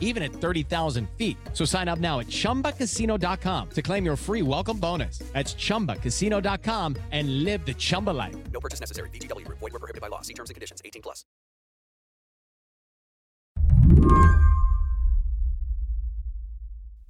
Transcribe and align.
even 0.00 0.24
at 0.24 0.32
30,000 0.32 1.08
feet. 1.16 1.36
So 1.52 1.64
sign 1.64 1.86
up 1.86 2.00
now 2.00 2.18
at 2.18 2.26
chumbacasino.com 2.26 3.70
to 3.70 3.82
claim 3.82 4.04
your 4.04 4.16
free 4.16 4.42
welcome 4.42 4.78
bonus. 4.78 5.18
That's 5.32 5.54
chumbacasino.com 5.54 6.96
and 7.12 7.44
live 7.44 7.64
the 7.64 7.74
Chumba 7.74 8.10
life. 8.10 8.34
No 8.52 8.58
purchase 8.58 8.80
necessary. 8.80 9.10
VGW 9.10 9.44
Group. 9.44 9.58
Void 9.58 9.72
were 9.72 9.78
prohibited 9.78 10.00
by 10.00 10.08
law. 10.08 10.22
See 10.22 10.34
terms 10.34 10.50
and 10.50 10.54
conditions. 10.54 10.80
18 10.84 11.02
plus. 11.02 11.24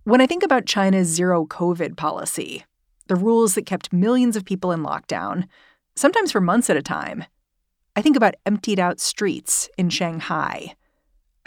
When 0.07 0.21
I 0.21 0.27
think 0.27 0.45
about 0.45 0.67
China's 0.67 1.09
zero 1.09 1.47
COVID 1.47 1.97
policy, 1.97 2.65
the 3.09 3.17
rules 3.17 3.55
that 3.57 3.67
kept 3.67 3.93
millions 3.93 4.37
of 4.37 4.45
people 4.45 4.71
in 4.71 4.85
lockdown, 4.85 5.49
sometimes 5.97 6.31
for 6.31 6.41
months 6.41 6.71
at 6.71 6.77
a 6.77 6.83
time, 6.83 7.25
I 7.97 8.03
think 8.03 8.17
about 8.17 8.37
emptied 8.47 8.79
out 8.79 9.01
streets 9.01 9.69
in 9.77 9.91
Shanghai. 9.91 10.77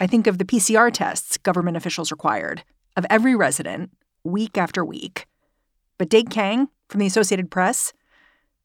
I 0.02 0.06
think 0.06 0.26
of 0.26 0.38
the 0.38 0.46
PCR 0.46 0.90
tests 0.90 1.36
government 1.36 1.76
officials 1.76 2.10
required 2.10 2.64
of 2.96 3.04
every 3.10 3.36
resident 3.36 3.90
week 4.24 4.56
after 4.56 4.82
week. 4.82 5.26
But 5.98 6.08
Dake 6.08 6.30
Kang 6.30 6.68
from 6.88 7.00
the 7.00 7.06
Associated 7.06 7.50
Press, 7.50 7.92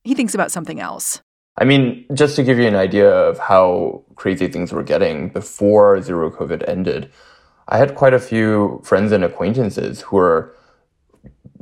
he 0.06 0.16
thinks 0.16 0.34
about 0.34 0.54
something 0.54 0.80
else. 0.80 1.22
I 1.58 1.66
mean, 1.66 2.06
just 2.14 2.38
to 2.38 2.44
give 2.44 2.58
you 2.58 2.68
an 2.68 2.76
idea 2.76 3.10
of 3.10 3.38
how 3.38 4.04
crazy 4.16 4.48
things 4.48 4.72
were 4.72 4.84
getting 4.84 5.28
before 5.28 6.02
zero 6.02 6.32
COVID 6.32 6.68
ended, 6.70 7.12
I 7.68 7.80
had 7.80 7.96
quite 7.96 8.14
a 8.14 8.20
few 8.20 8.82
friends 8.86 9.12
and 9.12 9.24
acquaintances 9.24 10.02
who 10.02 10.16
were 10.16 10.56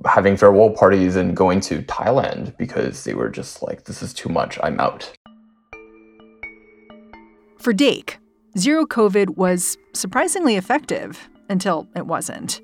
having 0.06 0.38
farewell 0.38 0.70
parties 0.70 1.16
and 1.16 1.36
going 1.36 1.62
to 1.62 1.82
Thailand 1.82 2.56
because 2.58 3.06
they 3.06 3.16
were 3.16 3.30
just 3.30 3.64
like, 3.64 3.86
this 3.86 4.04
is 4.04 4.14
too 4.14 4.30
much, 4.30 4.60
I'm 4.62 4.80
out. 4.80 5.12
For 7.58 7.74
Dake, 7.74 8.20
zero 8.58 8.86
COVID 8.86 9.38
was 9.38 9.78
surprisingly 9.94 10.56
effective 10.56 11.30
until 11.50 11.88
it 11.96 12.06
wasn't. 12.08 12.62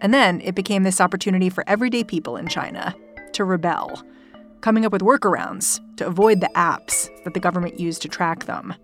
And 0.00 0.12
then 0.12 0.40
it 0.40 0.54
became 0.54 0.82
this 0.82 1.00
opportunity 1.00 1.48
for 1.48 1.64
everyday 1.68 2.02
people 2.02 2.36
in 2.36 2.48
China 2.48 2.94
to 3.34 3.44
rebel, 3.44 4.02
coming 4.60 4.84
up 4.84 4.92
with 4.92 5.02
workarounds 5.02 5.80
to 5.96 6.06
avoid 6.06 6.40
the 6.40 6.50
apps 6.56 7.08
that 7.24 7.34
the 7.34 7.40
government 7.40 7.78
used 7.78 8.02
to 8.02 8.08
track 8.08 8.44
them. 8.46 8.74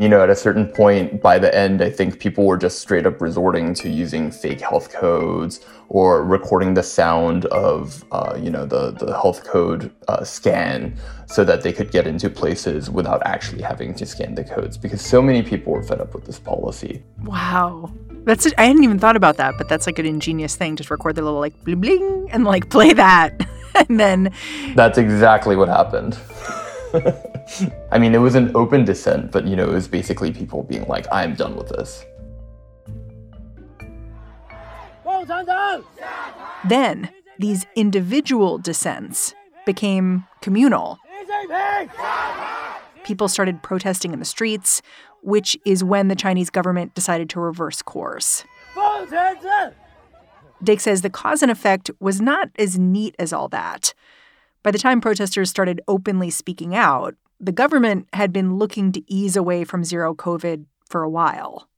You 0.00 0.08
know, 0.08 0.22
at 0.22 0.30
a 0.30 0.34
certain 0.34 0.66
point 0.66 1.20
by 1.20 1.38
the 1.38 1.54
end, 1.54 1.82
I 1.82 1.90
think 1.90 2.20
people 2.20 2.46
were 2.46 2.56
just 2.56 2.78
straight 2.78 3.04
up 3.04 3.20
resorting 3.20 3.74
to 3.74 3.90
using 3.90 4.30
fake 4.30 4.62
health 4.62 4.90
codes 4.90 5.60
or 5.90 6.24
recording 6.24 6.72
the 6.72 6.82
sound 6.82 7.44
of, 7.46 8.02
uh, 8.10 8.34
you 8.40 8.48
know, 8.48 8.64
the, 8.64 8.92
the 8.92 9.12
health 9.12 9.44
code 9.44 9.92
uh, 10.08 10.24
scan 10.24 10.96
so 11.26 11.44
that 11.44 11.60
they 11.60 11.70
could 11.70 11.90
get 11.90 12.06
into 12.06 12.30
places 12.30 12.88
without 12.88 13.20
actually 13.26 13.60
having 13.60 13.92
to 13.96 14.06
scan 14.06 14.34
the 14.34 14.42
codes 14.42 14.78
because 14.78 15.02
so 15.02 15.20
many 15.20 15.42
people 15.42 15.70
were 15.74 15.82
fed 15.82 16.00
up 16.00 16.14
with 16.14 16.24
this 16.24 16.38
policy. 16.38 17.02
Wow. 17.24 17.92
That's 18.24 18.46
it. 18.46 18.54
I 18.56 18.64
hadn't 18.64 18.84
even 18.84 18.98
thought 18.98 19.16
about 19.16 19.36
that, 19.36 19.58
but 19.58 19.68
that's 19.68 19.86
like 19.86 19.98
an 19.98 20.06
ingenious 20.06 20.56
thing. 20.56 20.76
Just 20.76 20.90
record 20.90 21.16
the 21.16 21.22
little 21.22 21.40
like 21.40 21.62
bling 21.62 21.82
bling 21.82 22.30
and 22.32 22.44
like 22.44 22.70
play 22.70 22.94
that. 22.94 23.46
and 23.74 24.00
then 24.00 24.32
That's 24.76 24.96
exactly 24.96 25.56
what 25.56 25.68
happened. 25.68 26.18
I 27.90 27.98
mean, 27.98 28.14
it 28.14 28.18
was 28.18 28.34
an 28.34 28.54
open 28.54 28.84
dissent, 28.84 29.32
but 29.32 29.46
you 29.46 29.56
know, 29.56 29.64
it 29.64 29.72
was 29.72 29.88
basically 29.88 30.32
people 30.32 30.62
being 30.62 30.86
like, 30.86 31.06
I'm 31.12 31.34
done 31.34 31.56
with 31.56 31.68
this. 31.68 32.04
then 36.68 37.10
these 37.38 37.66
individual 37.74 38.58
dissents 38.58 39.34
became 39.66 40.26
communal. 40.40 40.98
People 43.04 43.28
started 43.28 43.62
protesting 43.62 44.12
in 44.12 44.18
the 44.18 44.24
streets, 44.24 44.82
which 45.22 45.56
is 45.64 45.82
when 45.82 46.08
the 46.08 46.14
Chinese 46.14 46.50
government 46.50 46.94
decided 46.94 47.28
to 47.30 47.40
reverse 47.40 47.82
course. 47.82 48.44
Dake 50.62 50.80
says 50.80 51.02
the 51.02 51.10
cause 51.10 51.42
and 51.42 51.50
effect 51.50 51.90
was 52.00 52.20
not 52.20 52.50
as 52.58 52.78
neat 52.78 53.14
as 53.18 53.32
all 53.32 53.48
that. 53.48 53.94
By 54.62 54.70
the 54.70 54.78
time 54.78 55.00
protesters 55.00 55.48
started 55.48 55.80
openly 55.88 56.28
speaking 56.28 56.74
out, 56.74 57.14
the 57.40 57.52
government 57.52 58.08
had 58.12 58.32
been 58.32 58.56
looking 58.56 58.92
to 58.92 59.02
ease 59.12 59.34
away 59.34 59.64
from 59.64 59.82
zero 59.82 60.14
COVID 60.14 60.66
for 60.88 61.02
a 61.02 61.10
while. 61.10 61.68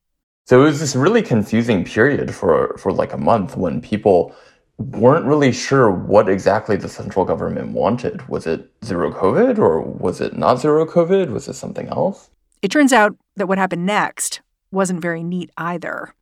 So 0.46 0.60
it 0.60 0.64
was 0.64 0.80
this 0.80 0.96
really 0.96 1.22
confusing 1.22 1.84
period 1.84 2.34
for, 2.34 2.76
for 2.78 2.92
like 2.92 3.12
a 3.12 3.18
month 3.18 3.56
when 3.56 3.80
people 3.80 4.34
weren't 4.78 5.24
really 5.24 5.52
sure 5.52 5.90
what 5.90 6.28
exactly 6.28 6.76
the 6.76 6.88
central 6.88 7.24
government 7.24 7.72
wanted. 7.72 8.26
Was 8.28 8.46
it 8.46 8.68
zero 8.84 9.12
COVID 9.12 9.58
or 9.58 9.80
was 9.80 10.20
it 10.20 10.36
not 10.36 10.60
zero 10.60 10.84
COVID? 10.84 11.30
Was 11.30 11.48
it 11.48 11.54
something 11.54 11.88
else? 11.88 12.30
It 12.60 12.70
turns 12.70 12.92
out 12.92 13.16
that 13.36 13.46
what 13.46 13.58
happened 13.58 13.86
next 13.86 14.40
wasn't 14.72 15.00
very 15.00 15.22
neat 15.22 15.50
either. 15.56 16.14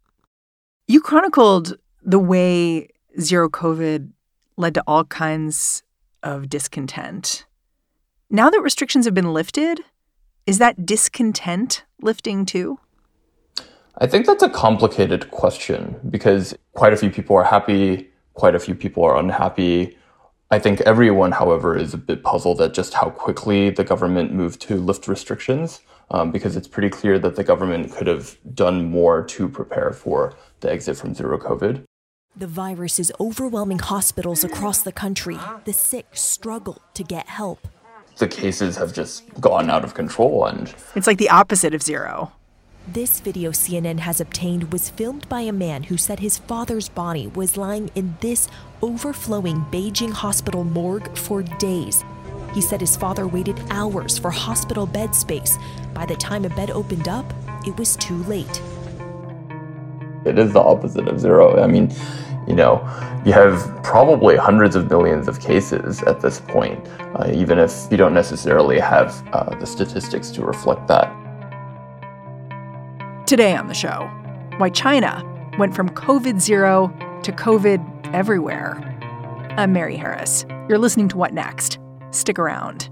You 0.87 1.01
chronicled 1.01 1.79
the 2.03 2.19
way 2.19 2.89
zero 3.19 3.49
COVID 3.49 4.11
led 4.57 4.75
to 4.75 4.83
all 4.87 5.05
kinds 5.05 5.83
of 6.23 6.49
discontent. 6.51 7.47
Now 8.33 8.49
that 8.49 8.61
restrictions 8.61 9.07
have 9.07 9.15
been 9.15 9.33
lifted, 9.33 9.81
is 10.47 10.59
that 10.59 10.87
discontent 10.87 11.83
lifting 12.01 12.47
too? 12.47 12.79
I 13.99 14.07
think 14.07 14.25
that's 14.25 14.45
a 14.45 14.49
complicated 14.49 15.33
question 15.33 15.99
because 16.09 16.55
quite 16.75 16.93
a 16.93 16.97
few 16.97 17.11
people 17.11 17.35
are 17.35 17.43
happy, 17.43 18.09
quite 18.35 18.55
a 18.55 18.61
few 18.61 18.77
people 18.77 19.03
are 19.03 19.17
unhappy. 19.17 19.99
I 20.53 20.61
think 20.61 20.81
everyone, 20.83 21.33
however, 21.33 21.77
is 21.77 21.93
a 21.93 21.99
bit 21.99 22.23
puzzled 22.23 22.61
at 22.61 22.73
just 22.73 22.95
how 22.95 23.11
quickly 23.11 23.71
the 23.71 23.83
government 23.83 24.33
moved 24.33 24.61
to 24.63 24.77
lift 24.77 25.09
restrictions 25.09 25.81
um, 26.13 26.31
because 26.31 26.55
it's 26.55 26.69
pretty 26.69 26.89
clear 26.89 27.19
that 27.19 27.35
the 27.35 27.43
government 27.43 27.91
could 27.91 28.07
have 28.07 28.39
done 28.55 28.89
more 28.89 29.25
to 29.25 29.49
prepare 29.49 29.93
for 29.93 30.35
the 30.61 30.71
exit 30.71 30.97
from 30.97 31.15
zero 31.15 31.37
COVID. 31.37 31.83
The 32.37 32.47
virus 32.47 33.01
is 33.01 33.13
overwhelming 33.19 33.81
hospitals 33.81 34.45
across 34.45 34.83
the 34.83 34.93
country. 34.93 35.37
The 35.65 35.73
sick 35.73 36.07
struggle 36.13 36.81
to 36.95 37.03
get 37.03 37.27
help. 37.27 37.67
The 38.17 38.29
cases 38.29 38.77
have 38.77 38.93
just 38.93 39.25
gone 39.41 39.71
out 39.71 39.85
of 39.85 39.95
control 39.95 40.47
and 40.47 40.73
It's 40.95 41.07
like 41.07 41.19
the 41.19 41.31
opposite 41.31 41.75
of 41.75 41.83
zero. 41.83 42.33
This 42.89 43.21
video 43.21 43.51
CNN 43.51 44.01
has 44.01 44.21
obtained 44.21 44.73
was 44.73 44.91
filmed 44.91 45.29
by 45.29 45.43
a 45.43 45.53
man 45.53 45.85
who 45.85 45.97
said 45.97 46.19
his 46.21 46.39
father's 46.39 46.89
body 46.89 47.29
was 47.29 47.57
lying 47.57 47.91
in 47.95 48.17
this 48.21 48.49
overflowing 48.83 49.65
Beijing 49.71 50.11
hospital 50.13 50.65
morgue 50.65 51.17
for 51.17 51.43
days. 51.43 52.05
He 52.53 52.61
said 52.61 52.81
his 52.81 52.97
father 52.97 53.29
waited 53.29 53.61
hours 53.71 54.19
for 54.19 54.31
hospital 54.31 54.87
bed 54.87 55.15
space. 55.15 55.57
By 55.95 56.07
the 56.07 56.17
time 56.17 56.45
a 56.45 56.49
bed 56.51 56.71
opened 56.71 57.07
up, 57.07 57.33
it 57.67 57.79
was 57.79 57.97
too 57.97 58.23
late. 58.25 58.61
it 60.25 60.39
is 60.39 60.53
the 60.53 60.61
opposite 60.61 61.09
of 61.09 61.21
zero. 61.21 61.63
I 61.63 61.67
mean, 61.67 61.95
you 62.51 62.57
know, 62.57 62.83
you 63.25 63.33
have 63.33 63.81
probably 63.85 64.35
hundreds 64.35 64.75
of 64.75 64.91
millions 64.91 65.29
of 65.29 65.39
cases 65.39 66.03
at 66.03 66.21
this 66.21 66.41
point, 66.41 66.85
uh, 67.15 67.31
even 67.33 67.61
if 67.61 67.87
you 67.93 67.97
don't 67.97 68.13
necessarily 68.13 68.81
have 68.81 69.25
uh, 69.33 69.55
the 69.61 69.67
statistics 69.67 70.33
to 70.33 70.43
reflect 70.43 70.89
that. 70.89 71.07
Today 73.25 73.55
on 73.55 73.69
the 73.69 73.75
show, 73.75 74.11
why 74.57 74.69
China 74.69 75.25
went 75.59 75.77
from 75.77 75.91
COVID 75.91 76.41
zero 76.41 76.89
to 77.23 77.31
COVID 77.31 78.13
everywhere. 78.13 78.75
I'm 79.57 79.73
Mary 79.73 79.97
Harris. 79.97 80.45
You're 80.69 80.79
listening 80.79 81.07
to 81.11 81.17
What 81.17 81.33
Next? 81.33 81.79
Stick 82.11 82.41
around. 82.41 82.91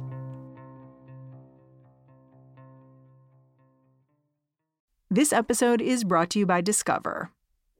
This 5.10 5.32
episode 5.32 5.80
is 5.80 6.04
brought 6.04 6.30
to 6.30 6.38
you 6.38 6.46
by 6.46 6.60
Discover. 6.60 7.32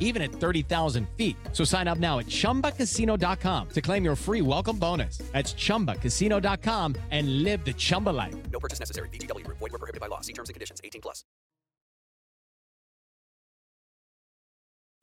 even 0.00 0.22
at 0.22 0.30
30,000 0.30 1.06
feet. 1.16 1.36
So 1.52 1.64
sign 1.64 1.86
up 1.86 1.98
now 1.98 2.20
at 2.20 2.26
chumbacasino.com 2.26 3.68
to 3.68 3.80
claim 3.82 4.04
your 4.04 4.16
free 4.16 4.40
welcome 4.40 4.78
bonus. 4.78 5.18
That's 5.32 5.52
chumbacasino.com 5.52 6.94
and 7.10 7.42
live 7.42 7.62
the 7.64 7.74
Chumba 7.74 8.10
life. 8.10 8.34
No 8.50 8.58
purchase 8.58 8.80
necessary. 8.80 9.08
VGW 9.10 9.44
Group. 9.44 9.58
Void 9.58 9.72
were 9.72 9.78
prohibited 9.78 10.00
by 10.00 10.06
law. 10.06 10.20
See 10.20 10.32
terms 10.32 10.48
and 10.48 10.54
conditions. 10.54 10.80
18 10.82 11.02
plus. 11.02 11.24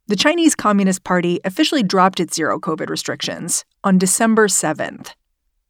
The 0.08 0.18
Chinese 0.18 0.56
Communist 0.56 1.06
Party 1.06 1.40
officially 1.46 1.84
dropped 1.84 2.20
its 2.20 2.36
zero 2.36 2.60
COVID 2.60 2.90
restrictions 2.90 3.64
on 3.82 3.98
December 3.98 4.48
7th. 4.50 5.14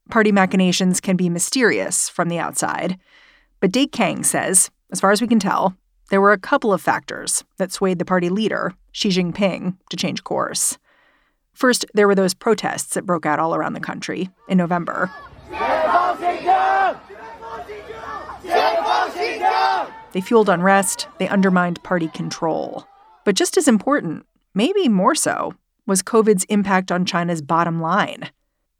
Party 0.10 0.32
machinations 0.32 1.00
can 1.00 1.16
be 1.16 1.30
mysterious 1.30 2.10
from 2.10 2.28
the 2.28 2.40
outside, 2.40 2.98
but 3.60 3.72
Dake 3.72 3.92
Kang 3.92 4.24
says, 4.24 4.72
as 4.92 5.00
far 5.00 5.12
as 5.12 5.22
we 5.22 5.28
can 5.28 5.40
tell, 5.40 5.76
there 6.10 6.22
were 6.22 6.32
a 6.32 6.40
couple 6.40 6.74
of 6.74 6.82
factors 6.82 7.44
that 7.58 7.72
swayed 7.72 8.00
the 8.00 8.06
party 8.06 8.30
leader, 8.30 8.74
Xi 8.92 9.10
Jinping, 9.10 9.78
to 9.90 9.98
change 9.98 10.24
course. 10.24 10.78
First, 11.54 11.86
there 11.94 12.08
were 12.08 12.16
those 12.16 12.34
protests 12.34 12.94
that 12.94 13.06
broke 13.06 13.26
out 13.26 13.40
all 13.40 13.56
around 13.56 13.74
the 13.74 13.80
country 13.80 14.30
in 14.48 14.58
November. 14.58 15.12
They 20.14 20.22
fueled 20.22 20.50
unrest, 20.50 21.08
they 21.20 21.28
undermined 21.28 21.84
party 21.84 22.10
control. 22.10 22.86
But 23.24 23.36
just 23.36 23.58
as 23.58 23.68
important, 23.68 24.26
maybe 24.54 24.90
more 24.90 25.16
so, 25.16 25.54
was 25.86 26.04
COVID's 26.04 26.44
impact 26.46 26.92
on 26.92 27.06
China's 27.06 27.42
bottom 27.42 27.82
line. 27.82 28.30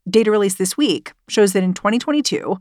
Data 0.10 0.32
released 0.32 0.58
this 0.58 0.76
week 0.76 1.14
shows 1.30 1.54
that 1.54 1.64
in 1.64 1.74
2022, 1.74 2.58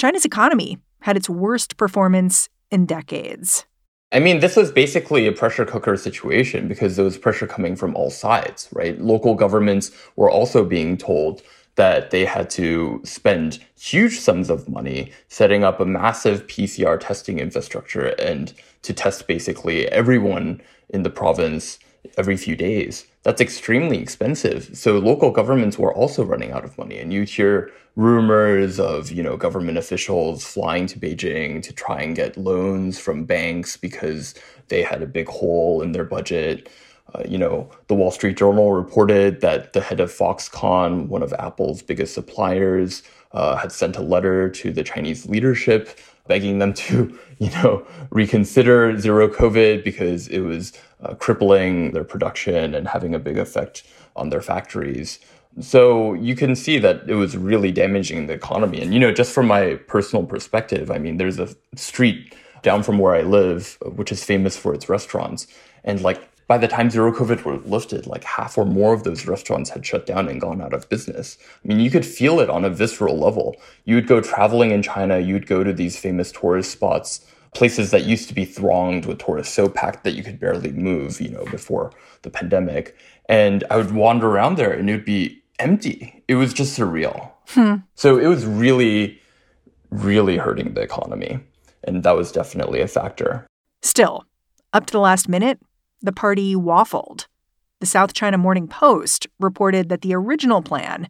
China's 0.00 0.24
economy 0.24 0.78
had 1.02 1.16
its 1.16 1.28
worst 1.28 1.76
performance 1.76 2.48
in 2.70 2.86
decades. 2.86 3.66
I 4.12 4.18
mean, 4.18 4.40
this 4.40 4.56
was 4.56 4.72
basically 4.72 5.26
a 5.26 5.32
pressure 5.32 5.64
cooker 5.64 5.96
situation 5.96 6.66
because 6.66 6.96
there 6.96 7.04
was 7.04 7.16
pressure 7.16 7.46
coming 7.46 7.76
from 7.76 7.94
all 7.94 8.10
sides, 8.10 8.68
right? 8.72 9.00
Local 9.00 9.36
governments 9.36 9.92
were 10.16 10.30
also 10.30 10.64
being 10.64 10.96
told 10.96 11.42
that 11.76 12.10
they 12.10 12.24
had 12.24 12.50
to 12.50 13.00
spend 13.04 13.64
huge 13.78 14.18
sums 14.18 14.50
of 14.50 14.68
money 14.68 15.12
setting 15.28 15.62
up 15.62 15.78
a 15.78 15.86
massive 15.86 16.46
PCR 16.48 16.98
testing 16.98 17.38
infrastructure 17.38 18.06
and 18.18 18.52
to 18.82 18.92
test 18.92 19.28
basically 19.28 19.86
everyone 19.88 20.60
in 20.88 21.04
the 21.04 21.10
province 21.10 21.78
every 22.18 22.36
few 22.36 22.56
days. 22.56 23.06
That's 23.22 23.40
extremely 23.40 23.98
expensive. 23.98 24.70
So 24.72 24.98
local 24.98 25.30
governments 25.30 25.78
were 25.78 25.92
also 25.92 26.24
running 26.24 26.52
out 26.52 26.64
of 26.64 26.78
money. 26.78 26.98
And 26.98 27.12
you'd 27.12 27.28
hear 27.28 27.70
rumors 27.94 28.80
of, 28.80 29.10
you 29.10 29.22
know, 29.22 29.36
government 29.36 29.76
officials 29.76 30.42
flying 30.42 30.86
to 30.86 30.98
Beijing 30.98 31.62
to 31.62 31.72
try 31.72 32.00
and 32.00 32.16
get 32.16 32.38
loans 32.38 32.98
from 32.98 33.24
banks 33.24 33.76
because 33.76 34.34
they 34.68 34.82
had 34.82 35.02
a 35.02 35.06
big 35.06 35.28
hole 35.28 35.82
in 35.82 35.92
their 35.92 36.04
budget. 36.04 36.70
Uh, 37.14 37.22
you 37.28 37.36
know, 37.36 37.68
the 37.88 37.94
Wall 37.94 38.10
Street 38.10 38.38
Journal 38.38 38.72
reported 38.72 39.42
that 39.42 39.74
the 39.74 39.80
head 39.80 40.00
of 40.00 40.10
Foxconn, 40.10 41.08
one 41.08 41.22
of 41.22 41.34
Apple's 41.34 41.82
biggest 41.82 42.14
suppliers, 42.14 43.02
uh, 43.32 43.56
had 43.56 43.70
sent 43.70 43.96
a 43.96 44.02
letter 44.02 44.48
to 44.48 44.72
the 44.72 44.82
Chinese 44.82 45.26
leadership 45.26 45.98
begging 46.26 46.58
them 46.58 46.72
to, 46.74 47.18
you 47.38 47.50
know, 47.50 47.86
reconsider 48.10 48.98
zero 48.98 49.28
COVID 49.28 49.84
because 49.84 50.28
it 50.28 50.40
was 50.40 50.72
uh, 51.02 51.14
crippling 51.14 51.92
their 51.92 52.04
production 52.04 52.74
and 52.74 52.88
having 52.88 53.14
a 53.14 53.18
big 53.18 53.38
effect 53.38 53.82
on 54.16 54.30
their 54.30 54.42
factories. 54.42 55.18
So 55.60 56.14
you 56.14 56.36
can 56.36 56.54
see 56.54 56.78
that 56.78 57.08
it 57.08 57.14
was 57.14 57.36
really 57.36 57.72
damaging 57.72 58.26
the 58.26 58.34
economy. 58.34 58.80
And, 58.80 58.94
you 58.94 59.00
know, 59.00 59.12
just 59.12 59.32
from 59.32 59.46
my 59.46 59.74
personal 59.88 60.24
perspective, 60.24 60.90
I 60.90 60.98
mean, 60.98 61.16
there's 61.16 61.38
a 61.38 61.48
street 61.74 62.34
down 62.62 62.82
from 62.82 62.98
where 62.98 63.14
I 63.14 63.22
live, 63.22 63.76
which 63.82 64.12
is 64.12 64.22
famous 64.22 64.56
for 64.56 64.74
its 64.74 64.88
restaurants. 64.88 65.46
And 65.82 66.00
like 66.02 66.29
by 66.50 66.58
the 66.58 66.66
time 66.66 66.90
zero 66.90 67.12
COVID 67.12 67.44
were 67.44 67.58
lifted, 67.58 68.08
like 68.08 68.24
half 68.24 68.58
or 68.58 68.64
more 68.64 68.92
of 68.92 69.04
those 69.04 69.24
restaurants 69.24 69.70
had 69.70 69.86
shut 69.86 70.04
down 70.04 70.28
and 70.28 70.40
gone 70.40 70.60
out 70.60 70.74
of 70.74 70.88
business. 70.88 71.38
I 71.64 71.68
mean, 71.68 71.78
you 71.78 71.92
could 71.92 72.04
feel 72.04 72.40
it 72.40 72.50
on 72.50 72.64
a 72.64 72.70
visceral 72.70 73.16
level. 73.16 73.54
You 73.84 73.94
would 73.94 74.08
go 74.08 74.20
traveling 74.20 74.72
in 74.72 74.82
China, 74.82 75.20
you'd 75.20 75.46
go 75.46 75.62
to 75.62 75.72
these 75.72 75.96
famous 75.96 76.32
tourist 76.32 76.72
spots, 76.72 77.24
places 77.54 77.92
that 77.92 78.04
used 78.04 78.26
to 78.30 78.34
be 78.34 78.44
thronged 78.44 79.06
with 79.06 79.18
tourists, 79.18 79.54
so 79.54 79.68
packed 79.68 80.02
that 80.02 80.14
you 80.14 80.24
could 80.24 80.40
barely 80.40 80.72
move, 80.72 81.20
you 81.20 81.28
know, 81.28 81.44
before 81.52 81.92
the 82.22 82.30
pandemic. 82.30 82.96
And 83.28 83.62
I 83.70 83.76
would 83.76 83.92
wander 83.92 84.26
around 84.26 84.56
there 84.56 84.72
and 84.72 84.90
it 84.90 84.92
would 84.94 85.04
be 85.04 85.40
empty. 85.60 86.24
It 86.26 86.34
was 86.34 86.52
just 86.52 86.76
surreal. 86.76 87.30
Hmm. 87.50 87.76
So 87.94 88.18
it 88.18 88.26
was 88.26 88.44
really, 88.44 89.20
really 89.90 90.36
hurting 90.38 90.74
the 90.74 90.80
economy. 90.80 91.38
And 91.84 92.02
that 92.02 92.16
was 92.16 92.32
definitely 92.32 92.80
a 92.80 92.88
factor. 92.88 93.46
Still, 93.82 94.24
up 94.72 94.86
to 94.86 94.92
the 94.92 94.98
last 94.98 95.28
minute, 95.28 95.60
the 96.02 96.12
party 96.12 96.54
waffled. 96.54 97.26
The 97.80 97.86
South 97.86 98.12
China 98.12 98.38
Morning 98.38 98.68
Post 98.68 99.26
reported 99.38 99.88
that 99.88 100.02
the 100.02 100.14
original 100.14 100.62
plan 100.62 101.08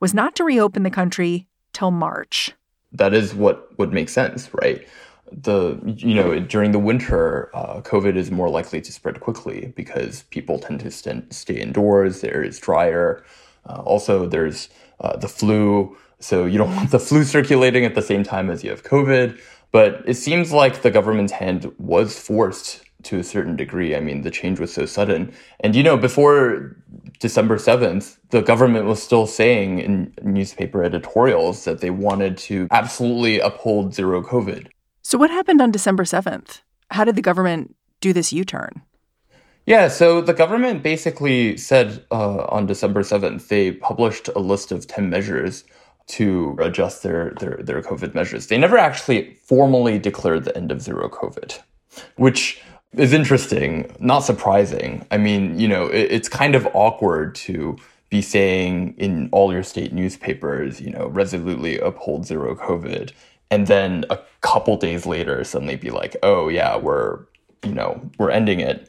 was 0.00 0.14
not 0.14 0.34
to 0.36 0.44
reopen 0.44 0.82
the 0.82 0.90
country 0.90 1.46
till 1.72 1.90
March. 1.90 2.52
That 2.92 3.14
is 3.14 3.34
what 3.34 3.78
would 3.78 3.92
make 3.92 4.08
sense, 4.08 4.50
right? 4.52 4.86
The 5.32 5.78
you 5.96 6.14
know 6.14 6.40
during 6.40 6.72
the 6.72 6.78
winter, 6.78 7.50
uh, 7.54 7.80
COVID 7.82 8.16
is 8.16 8.30
more 8.30 8.50
likely 8.50 8.80
to 8.80 8.92
spread 8.92 9.20
quickly 9.20 9.72
because 9.76 10.24
people 10.24 10.58
tend 10.58 10.80
to 10.80 10.90
st- 10.90 11.32
stay 11.32 11.54
indoors. 11.54 12.20
There 12.20 12.42
is 12.42 12.58
drier. 12.58 13.24
Uh, 13.68 13.80
also, 13.82 14.26
there's 14.26 14.68
uh, 15.00 15.16
the 15.16 15.28
flu, 15.28 15.96
so 16.18 16.46
you 16.46 16.58
don't 16.58 16.74
want 16.74 16.90
the 16.90 16.98
flu 16.98 17.22
circulating 17.22 17.84
at 17.84 17.94
the 17.94 18.02
same 18.02 18.24
time 18.24 18.50
as 18.50 18.64
you 18.64 18.70
have 18.70 18.82
COVID. 18.82 19.40
But 19.72 20.02
it 20.04 20.14
seems 20.14 20.50
like 20.52 20.82
the 20.82 20.90
government's 20.90 21.32
hand 21.32 21.72
was 21.78 22.18
forced 22.18 22.82
to 23.04 23.18
a 23.18 23.24
certain 23.24 23.56
degree. 23.56 23.94
I 23.96 24.00
mean, 24.00 24.22
the 24.22 24.30
change 24.30 24.60
was 24.60 24.72
so 24.72 24.86
sudden. 24.86 25.32
And, 25.60 25.74
you 25.74 25.82
know, 25.82 25.96
before 25.96 26.76
December 27.18 27.56
7th, 27.56 28.18
the 28.30 28.42
government 28.42 28.86
was 28.86 29.02
still 29.02 29.26
saying 29.26 29.78
in 29.78 30.14
newspaper 30.22 30.84
editorials 30.84 31.64
that 31.64 31.80
they 31.80 31.90
wanted 31.90 32.36
to 32.38 32.68
absolutely 32.70 33.40
uphold 33.40 33.94
zero 33.94 34.22
COVID. 34.22 34.68
So, 35.02 35.18
what 35.18 35.30
happened 35.30 35.60
on 35.60 35.70
December 35.70 36.04
7th? 36.04 36.60
How 36.90 37.04
did 37.04 37.16
the 37.16 37.22
government 37.22 37.74
do 38.00 38.12
this 38.12 38.32
U 38.32 38.44
turn? 38.44 38.82
Yeah, 39.66 39.88
so 39.88 40.20
the 40.20 40.32
government 40.32 40.82
basically 40.82 41.56
said 41.56 42.04
uh, 42.10 42.44
on 42.48 42.66
December 42.66 43.02
7th, 43.02 43.48
they 43.48 43.72
published 43.72 44.28
a 44.28 44.38
list 44.38 44.72
of 44.72 44.86
10 44.86 45.10
measures 45.10 45.64
to 46.08 46.56
adjust 46.60 47.02
their, 47.02 47.34
their, 47.38 47.60
their 47.62 47.82
COVID 47.82 48.14
measures. 48.14 48.48
They 48.48 48.58
never 48.58 48.76
actually 48.76 49.34
formally 49.44 49.98
declared 49.98 50.44
the 50.44 50.56
end 50.56 50.72
of 50.72 50.82
zero 50.82 51.08
COVID, 51.08 51.60
which 52.16 52.60
is 52.96 53.12
interesting, 53.12 53.94
not 54.00 54.20
surprising. 54.20 55.06
I 55.10 55.16
mean, 55.16 55.58
you 55.58 55.68
know, 55.68 55.86
it, 55.86 56.10
it's 56.10 56.28
kind 56.28 56.54
of 56.54 56.68
awkward 56.74 57.34
to 57.36 57.76
be 58.08 58.20
saying 58.20 58.94
in 58.98 59.28
all 59.30 59.52
your 59.52 59.62
state 59.62 59.92
newspapers, 59.92 60.80
you 60.80 60.90
know, 60.90 61.06
resolutely 61.06 61.78
uphold 61.78 62.26
zero 62.26 62.54
COVID. 62.56 63.12
And 63.52 63.66
then 63.66 64.04
a 64.10 64.18
couple 64.40 64.76
days 64.76 65.06
later, 65.06 65.42
suddenly 65.44 65.76
be 65.76 65.90
like, 65.90 66.16
oh, 66.22 66.48
yeah, 66.48 66.76
we're 66.76 67.20
you 67.62 67.74
know, 67.74 68.00
we're 68.18 68.30
ending 68.30 68.60
it. 68.60 68.88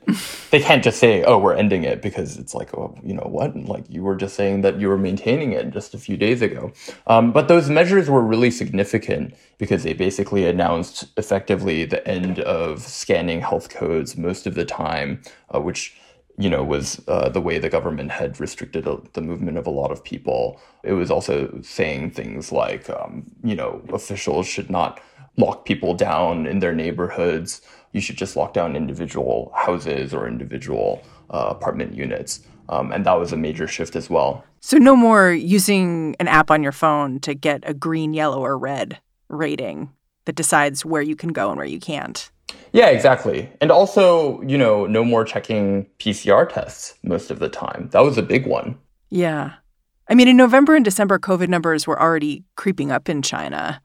they 0.51 0.61
can't 0.61 0.83
just 0.83 0.99
say, 0.99 1.23
oh, 1.23 1.37
we're 1.37 1.53
ending 1.53 1.83
it 1.83 2.01
because 2.01 2.37
it's 2.37 2.55
like, 2.55 2.73
oh, 2.77 2.95
you 3.03 3.13
know 3.13 3.27
what? 3.29 3.55
Like 3.55 3.83
you 3.89 4.01
were 4.01 4.15
just 4.15 4.35
saying 4.35 4.61
that 4.61 4.79
you 4.79 4.87
were 4.87 4.97
maintaining 4.97 5.51
it 5.51 5.71
just 5.71 5.93
a 5.93 5.97
few 5.97 6.15
days 6.15 6.41
ago. 6.41 6.71
Um, 7.07 7.31
but 7.31 7.47
those 7.47 7.69
measures 7.69 8.09
were 8.09 8.21
really 8.21 8.49
significant 8.49 9.35
because 9.57 9.83
they 9.83 9.93
basically 9.93 10.45
announced 10.45 11.07
effectively 11.17 11.83
the 11.83 12.05
end 12.07 12.39
of 12.39 12.81
scanning 12.81 13.41
health 13.41 13.69
codes 13.69 14.15
most 14.15 14.47
of 14.47 14.55
the 14.55 14.65
time, 14.65 15.21
uh, 15.53 15.59
which 15.59 15.97
you 16.37 16.49
know, 16.49 16.63
was 16.63 17.01
uh, 17.07 17.29
the 17.29 17.41
way 17.41 17.59
the 17.59 17.69
government 17.69 18.09
had 18.09 18.39
restricted 18.39 18.87
uh, 18.87 18.97
the 19.13 19.21
movement 19.21 19.57
of 19.57 19.67
a 19.67 19.69
lot 19.69 19.91
of 19.91 20.03
people. 20.03 20.59
It 20.81 20.93
was 20.93 21.11
also 21.11 21.59
saying 21.61 22.11
things 22.11 22.51
like, 22.51 22.89
um, 22.89 23.25
you 23.43 23.55
know, 23.55 23.81
officials 23.93 24.47
should 24.47 24.69
not 24.69 24.99
lock 25.37 25.65
people 25.65 25.93
down 25.93 26.45
in 26.45 26.59
their 26.59 26.73
neighborhoods 26.73 27.61
you 27.91 28.01
should 28.01 28.17
just 28.17 28.35
lock 28.35 28.53
down 28.53 28.75
individual 28.75 29.51
houses 29.55 30.13
or 30.13 30.27
individual 30.27 31.03
uh, 31.29 31.47
apartment 31.49 31.95
units. 31.95 32.41
Um, 32.69 32.91
and 32.91 33.05
that 33.05 33.19
was 33.19 33.33
a 33.33 33.37
major 33.37 33.67
shift 33.67 33.95
as 33.95 34.09
well. 34.09 34.45
So, 34.61 34.77
no 34.77 34.95
more 34.95 35.31
using 35.31 36.15
an 36.19 36.27
app 36.27 36.51
on 36.51 36.63
your 36.63 36.71
phone 36.71 37.19
to 37.21 37.33
get 37.33 37.63
a 37.65 37.73
green, 37.73 38.13
yellow, 38.13 38.39
or 38.39 38.57
red 38.57 38.99
rating 39.27 39.91
that 40.25 40.35
decides 40.35 40.85
where 40.85 41.01
you 41.01 41.15
can 41.15 41.29
go 41.29 41.49
and 41.49 41.57
where 41.57 41.65
you 41.65 41.79
can't. 41.79 42.29
Yeah, 42.71 42.87
exactly. 42.87 43.49
And 43.59 43.71
also, 43.71 44.41
you 44.43 44.57
know, 44.57 44.85
no 44.85 45.03
more 45.03 45.25
checking 45.25 45.87
PCR 45.99 46.47
tests 46.47 46.93
most 47.03 47.31
of 47.31 47.39
the 47.39 47.49
time. 47.49 47.89
That 47.91 48.01
was 48.01 48.17
a 48.17 48.23
big 48.23 48.45
one. 48.45 48.77
Yeah. 49.09 49.53
I 50.07 50.15
mean, 50.15 50.27
in 50.27 50.37
November 50.37 50.75
and 50.75 50.85
December, 50.85 51.17
COVID 51.17 51.47
numbers 51.47 51.87
were 51.87 52.01
already 52.01 52.43
creeping 52.55 52.91
up 52.91 53.09
in 53.09 53.21
China. 53.21 53.81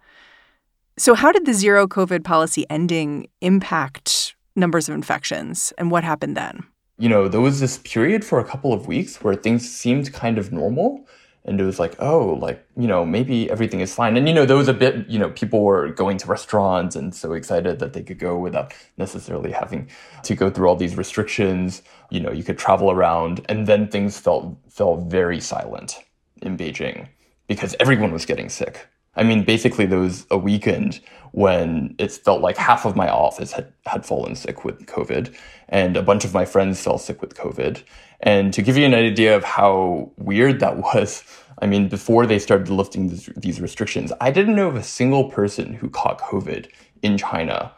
So, 0.99 1.15
how 1.15 1.31
did 1.31 1.45
the 1.45 1.53
zero 1.53 1.87
COVID 1.87 2.25
policy 2.25 2.65
ending 2.71 3.29
impact 3.43 4.35
numbers 4.55 4.89
of 4.89 4.95
infections 4.95 5.71
and 5.77 5.91
what 5.91 6.05
happened 6.05 6.39
then? 6.39 6.65
You 6.97 7.11
know, 7.11 7.29
there 7.29 7.43
was 7.43 7.61
this 7.61 7.77
period 7.79 8.25
for 8.25 8.41
a 8.41 8.45
couple 8.45 8.73
of 8.73 8.87
weeks 8.87 9.23
where 9.23 9.35
things 9.35 9.71
seemed 9.71 10.11
kind 10.15 10.39
of 10.39 10.53
normal 10.53 11.07
and 11.45 11.61
it 11.61 11.65
was 11.65 11.79
like 11.79 11.95
oh 12.01 12.39
like 12.41 12.67
you 12.79 12.89
know 12.89 13.05
maybe 13.05 13.51
everything 13.51 13.81
is 13.81 13.95
fine. 13.95 14.17
And 14.17 14.27
you 14.27 14.33
know 14.33 14.47
there 14.47 14.57
was 14.57 14.69
a 14.69 14.75
bit 14.75 15.07
you 15.07 15.19
know 15.19 15.29
people 15.29 15.63
were 15.63 15.91
going 15.91 16.17
to 16.17 16.29
restaurants 16.29 16.97
and 16.97 17.15
so 17.15 17.35
excited 17.35 17.79
that 17.79 17.93
they 17.93 18.03
could 18.03 18.19
go 18.19 18.39
without 18.39 18.73
necessarily 18.97 19.53
having 19.53 19.91
to 20.23 20.35
go 20.35 20.49
through 20.49 20.67
all 20.67 20.77
these 20.77 20.97
restrictions. 20.97 21.83
You 22.09 22.21
know 22.21 22.33
you 22.33 22.43
could 22.43 22.57
travel 22.57 22.91
around 22.91 23.45
and 23.51 23.67
then 23.67 23.89
things 23.89 24.19
felt 24.19 24.57
felt 24.71 25.11
very 25.11 25.41
silent 25.41 26.03
in 26.41 26.57
beijing 26.57 27.09
because 27.49 27.77
everyone 27.81 28.13
was 28.13 28.25
getting 28.25 28.49
sick 28.49 28.89
i 29.17 29.23
mean 29.23 29.45
basically 29.45 29.87
there 29.87 29.99
was 29.99 30.27
a 30.31 30.39
weekend 30.39 31.01
when 31.33 31.95
it 31.99 32.13
felt 32.13 32.41
like 32.41 32.57
half 32.57 32.87
of 32.87 32.97
my 32.97 33.09
office 33.09 33.53
had, 33.53 33.71
had 33.87 34.07
fallen 34.07 34.35
sick 34.35 34.65
with 34.65 34.87
covid 34.87 35.35
and 35.69 35.97
a 35.97 36.03
bunch 36.03 36.25
of 36.25 36.33
my 36.33 36.45
friends 36.45 36.83
fell 36.83 36.99
sick 36.99 37.21
with 37.21 37.35
covid 37.35 37.83
and 38.21 38.53
to 38.55 38.63
give 38.63 38.77
you 38.77 38.87
an 38.87 38.95
idea 38.95 39.37
of 39.37 39.45
how 39.45 40.11
weird 40.17 40.61
that 40.61 40.77
was, 40.95 41.23
I 41.61 41.67
mean, 41.67 41.89
before 41.89 42.27
they 42.27 42.39
started 42.39 42.69
lifting 42.69 43.09
this, 43.09 43.29
these 43.37 43.61
restrictions, 43.61 44.13
I 44.21 44.31
didn't 44.31 44.57
know 44.57 44.69
of 44.69 44.77
a 44.77 44.83
single 44.83 45.31
person 45.31 45.75
who 45.75 45.89
caught 45.89 46.21
COVID 46.21 46.69
in 47.03 47.19
China 47.19 47.73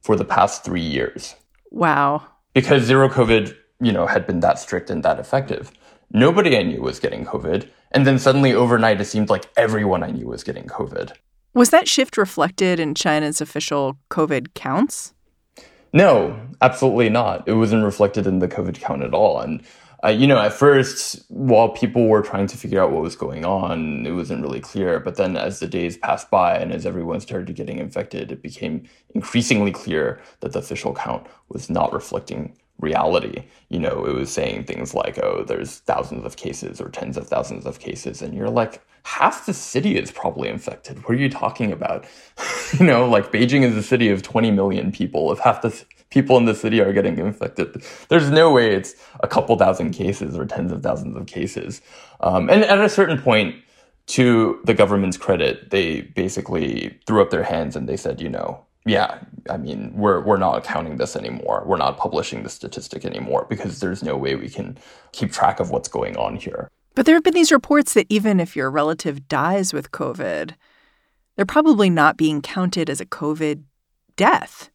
for 0.00 0.16
the 0.16 0.24
past 0.24 0.64
three 0.64 0.82
years. 0.82 1.34
Wow. 1.70 2.26
Because 2.54 2.82
zero 2.82 3.08
COVID, 3.08 3.56
you 3.80 3.92
know, 3.92 4.06
had 4.06 4.26
been 4.26 4.40
that 4.40 4.58
strict 4.58 4.90
and 4.90 5.02
that 5.04 5.18
effective. 5.18 5.72
Nobody 6.10 6.58
I 6.58 6.62
knew 6.62 6.82
was 6.82 6.98
getting 6.98 7.24
COVID. 7.24 7.68
And 7.92 8.06
then 8.06 8.18
suddenly 8.18 8.54
overnight, 8.54 9.00
it 9.00 9.04
seemed 9.04 9.28
like 9.28 9.48
everyone 9.56 10.02
I 10.02 10.10
knew 10.10 10.26
was 10.26 10.42
getting 10.42 10.64
COVID. 10.64 11.12
Was 11.54 11.70
that 11.70 11.86
shift 11.86 12.16
reflected 12.16 12.80
in 12.80 12.94
China's 12.94 13.40
official 13.40 13.98
COVID 14.10 14.54
counts? 14.54 15.12
No, 15.92 16.40
absolutely 16.62 17.10
not. 17.10 17.46
It 17.46 17.52
wasn't 17.54 17.84
reflected 17.84 18.26
in 18.26 18.38
the 18.38 18.48
COVID 18.48 18.80
count 18.80 19.02
at 19.02 19.12
all. 19.12 19.40
And 19.40 19.62
uh, 20.04 20.08
you 20.08 20.26
know, 20.26 20.38
at 20.38 20.52
first, 20.52 21.22
while 21.28 21.68
people 21.68 22.08
were 22.08 22.22
trying 22.22 22.48
to 22.48 22.56
figure 22.56 22.82
out 22.82 22.90
what 22.90 23.02
was 23.02 23.14
going 23.14 23.44
on, 23.44 24.04
it 24.04 24.10
wasn't 24.10 24.42
really 24.42 24.58
clear. 24.58 24.98
But 24.98 25.14
then, 25.16 25.36
as 25.36 25.60
the 25.60 25.68
days 25.68 25.96
passed 25.96 26.28
by 26.28 26.56
and 26.56 26.72
as 26.72 26.84
everyone 26.84 27.20
started 27.20 27.54
getting 27.54 27.78
infected, 27.78 28.32
it 28.32 28.42
became 28.42 28.88
increasingly 29.14 29.70
clear 29.70 30.20
that 30.40 30.54
the 30.54 30.58
official 30.58 30.92
count 30.92 31.26
was 31.50 31.70
not 31.70 31.92
reflecting 31.92 32.56
reality. 32.82 33.44
You 33.68 33.78
know, 33.78 34.04
it 34.04 34.14
was 34.14 34.30
saying 34.30 34.64
things 34.64 34.94
like, 34.94 35.18
oh, 35.18 35.44
there's 35.46 35.78
thousands 35.78 36.24
of 36.24 36.36
cases 36.36 36.80
or 36.80 36.88
tens 36.88 37.16
of 37.16 37.28
thousands 37.28 37.64
of 37.64 37.78
cases. 37.78 38.20
And 38.20 38.34
you're 38.34 38.50
like, 38.50 38.84
half 39.04 39.46
the 39.46 39.54
city 39.54 39.96
is 39.96 40.10
probably 40.10 40.48
infected. 40.48 40.98
What 41.04 41.14
are 41.14 41.20
you 41.20 41.30
talking 41.30 41.72
about? 41.72 42.04
you 42.78 42.84
know, 42.84 43.08
like 43.08 43.32
Beijing 43.32 43.62
is 43.62 43.76
a 43.76 43.82
city 43.82 44.08
of 44.10 44.22
20 44.22 44.50
million 44.50 44.92
people. 44.92 45.32
If 45.32 45.38
half 45.38 45.62
the 45.62 45.84
people 46.10 46.36
in 46.36 46.44
the 46.44 46.54
city 46.54 46.80
are 46.80 46.92
getting 46.92 47.18
infected. 47.18 47.82
There's 48.08 48.30
no 48.30 48.52
way 48.52 48.74
it's 48.74 48.94
a 49.20 49.26
couple 49.26 49.56
thousand 49.56 49.92
cases 49.92 50.36
or 50.36 50.44
tens 50.44 50.70
of 50.70 50.82
thousands 50.82 51.16
of 51.16 51.26
cases. 51.26 51.80
Um, 52.20 52.50
and 52.50 52.62
at 52.64 52.78
a 52.78 52.88
certain 52.88 53.18
point, 53.20 53.56
to 54.08 54.60
the 54.64 54.74
government's 54.74 55.16
credit, 55.16 55.70
they 55.70 56.02
basically 56.02 56.98
threw 57.06 57.22
up 57.22 57.30
their 57.30 57.44
hands 57.44 57.76
and 57.76 57.88
they 57.88 57.96
said, 57.96 58.20
you 58.20 58.28
know, 58.28 58.64
yeah, 58.84 59.20
I 59.48 59.56
mean, 59.56 59.92
we're 59.94 60.20
we're 60.20 60.38
not 60.38 60.64
counting 60.64 60.96
this 60.96 61.14
anymore. 61.14 61.62
We're 61.66 61.76
not 61.76 61.98
publishing 61.98 62.42
the 62.42 62.48
statistic 62.48 63.04
anymore 63.04 63.46
because 63.48 63.80
there's 63.80 64.02
no 64.02 64.16
way 64.16 64.34
we 64.34 64.48
can 64.48 64.76
keep 65.12 65.32
track 65.32 65.60
of 65.60 65.70
what's 65.70 65.88
going 65.88 66.16
on 66.16 66.36
here. 66.36 66.68
But 66.94 67.06
there 67.06 67.14
have 67.14 67.24
been 67.24 67.34
these 67.34 67.52
reports 67.52 67.94
that 67.94 68.06
even 68.08 68.40
if 68.40 68.56
your 68.56 68.70
relative 68.70 69.28
dies 69.28 69.72
with 69.72 69.92
COVID, 69.92 70.54
they're 71.36 71.46
probably 71.46 71.88
not 71.90 72.16
being 72.16 72.42
counted 72.42 72.90
as 72.90 73.00
a 73.00 73.06
COVID 73.06 73.62
death 74.16 74.70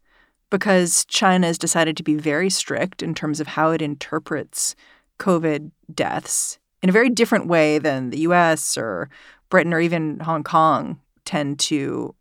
because 0.50 1.06
China 1.06 1.48
has 1.48 1.58
decided 1.58 1.98
to 1.98 2.04
be 2.04 2.16
very 2.16 2.50
strict 2.50 3.04
in 3.04 3.14
terms 3.14 3.40
of 3.40 3.48
how 3.48 3.72
it 3.72 3.82
interprets 3.82 4.76
COVID 5.20 5.72
deaths 5.94 6.60
in 6.82 6.90
a 6.90 6.94
very 6.94 7.10
different 7.10 7.48
way 7.48 7.80
than 7.80 8.10
the 8.10 8.20
US 8.20 8.78
or 8.78 9.10
Britain 9.50 9.74
or 9.74 9.80
even 9.80 10.20
Hong 10.20 10.44
Kong 10.44 11.00
tend 11.26 11.60
to, 11.60 12.16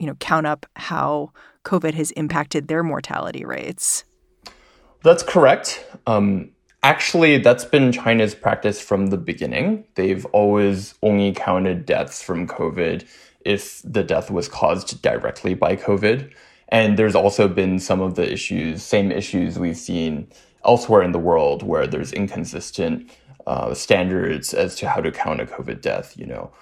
you 0.00 0.06
know, 0.06 0.14
count 0.14 0.46
up 0.46 0.66
how 0.76 1.30
COVID 1.64 1.94
has 1.94 2.10
impacted 2.12 2.66
their 2.66 2.82
mortality 2.82 3.44
rates. 3.44 4.04
That's 5.04 5.22
correct. 5.22 5.84
Um, 6.06 6.50
actually, 6.82 7.38
that's 7.38 7.66
been 7.66 7.92
China's 7.92 8.34
practice 8.34 8.80
from 8.80 9.08
the 9.08 9.18
beginning. 9.18 9.84
They've 9.94 10.24
always 10.26 10.94
only 11.02 11.32
counted 11.32 11.84
deaths 11.84 12.22
from 12.22 12.48
COVID 12.48 13.06
if 13.44 13.82
the 13.84 14.02
death 14.02 14.30
was 14.30 14.48
caused 14.48 15.02
directly 15.02 15.54
by 15.54 15.76
COVID. 15.76 16.32
And 16.68 16.98
there's 16.98 17.14
also 17.14 17.46
been 17.46 17.78
some 17.78 18.00
of 18.00 18.14
the 18.14 18.30
issues, 18.30 18.82
same 18.82 19.12
issues 19.12 19.58
we've 19.58 19.76
seen 19.76 20.28
elsewhere 20.64 21.02
in 21.02 21.12
the 21.12 21.18
world 21.18 21.62
where 21.62 21.86
there's 21.86 22.12
inconsistent 22.12 23.10
uh, 23.46 23.74
standards 23.74 24.54
as 24.54 24.76
to 24.76 24.88
how 24.88 25.00
to 25.00 25.10
count 25.10 25.40
a 25.40 25.46
COVID 25.46 25.80
death. 25.82 26.16
You 26.16 26.26
know, 26.26 26.52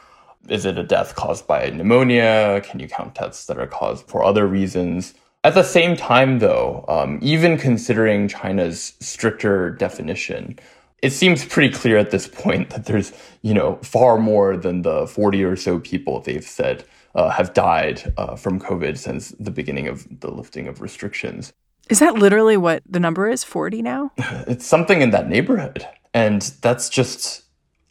is 0.48 0.64
it 0.64 0.78
a 0.78 0.82
death 0.82 1.14
caused 1.14 1.46
by 1.46 1.70
pneumonia? 1.70 2.62
Can 2.64 2.80
you 2.80 2.88
count 2.88 3.14
deaths 3.14 3.46
that 3.46 3.58
are 3.58 3.66
caused 3.66 4.06
for 4.06 4.24
other 4.24 4.46
reasons? 4.46 5.14
At 5.44 5.54
the 5.54 5.62
same 5.62 5.96
time, 5.96 6.40
though, 6.40 6.84
um, 6.88 7.18
even 7.22 7.58
considering 7.58 8.28
China's 8.28 8.94
stricter 9.00 9.70
definition, 9.70 10.58
it 11.02 11.10
seems 11.10 11.44
pretty 11.44 11.72
clear 11.72 11.96
at 11.96 12.10
this 12.10 12.26
point 12.26 12.70
that 12.70 12.86
there's, 12.86 13.12
you 13.42 13.54
know, 13.54 13.76
far 13.82 14.18
more 14.18 14.56
than 14.56 14.82
the 14.82 15.06
40 15.06 15.44
or 15.44 15.56
so 15.56 15.78
people 15.78 16.20
they've 16.20 16.44
said 16.44 16.84
uh, 17.14 17.30
have 17.30 17.54
died 17.54 18.12
uh, 18.16 18.34
from 18.34 18.60
COVID 18.60 18.98
since 18.98 19.30
the 19.38 19.50
beginning 19.50 19.86
of 19.86 20.06
the 20.20 20.30
lifting 20.30 20.66
of 20.66 20.80
restrictions. 20.80 21.52
Is 21.88 22.00
that 22.00 22.14
literally 22.14 22.56
what 22.56 22.82
the 22.88 23.00
number 23.00 23.28
is? 23.28 23.44
40 23.44 23.82
now? 23.82 24.12
It's 24.46 24.66
something 24.66 25.00
in 25.00 25.10
that 25.10 25.28
neighborhood. 25.28 25.86
And 26.12 26.42
that's 26.62 26.88
just, 26.88 27.42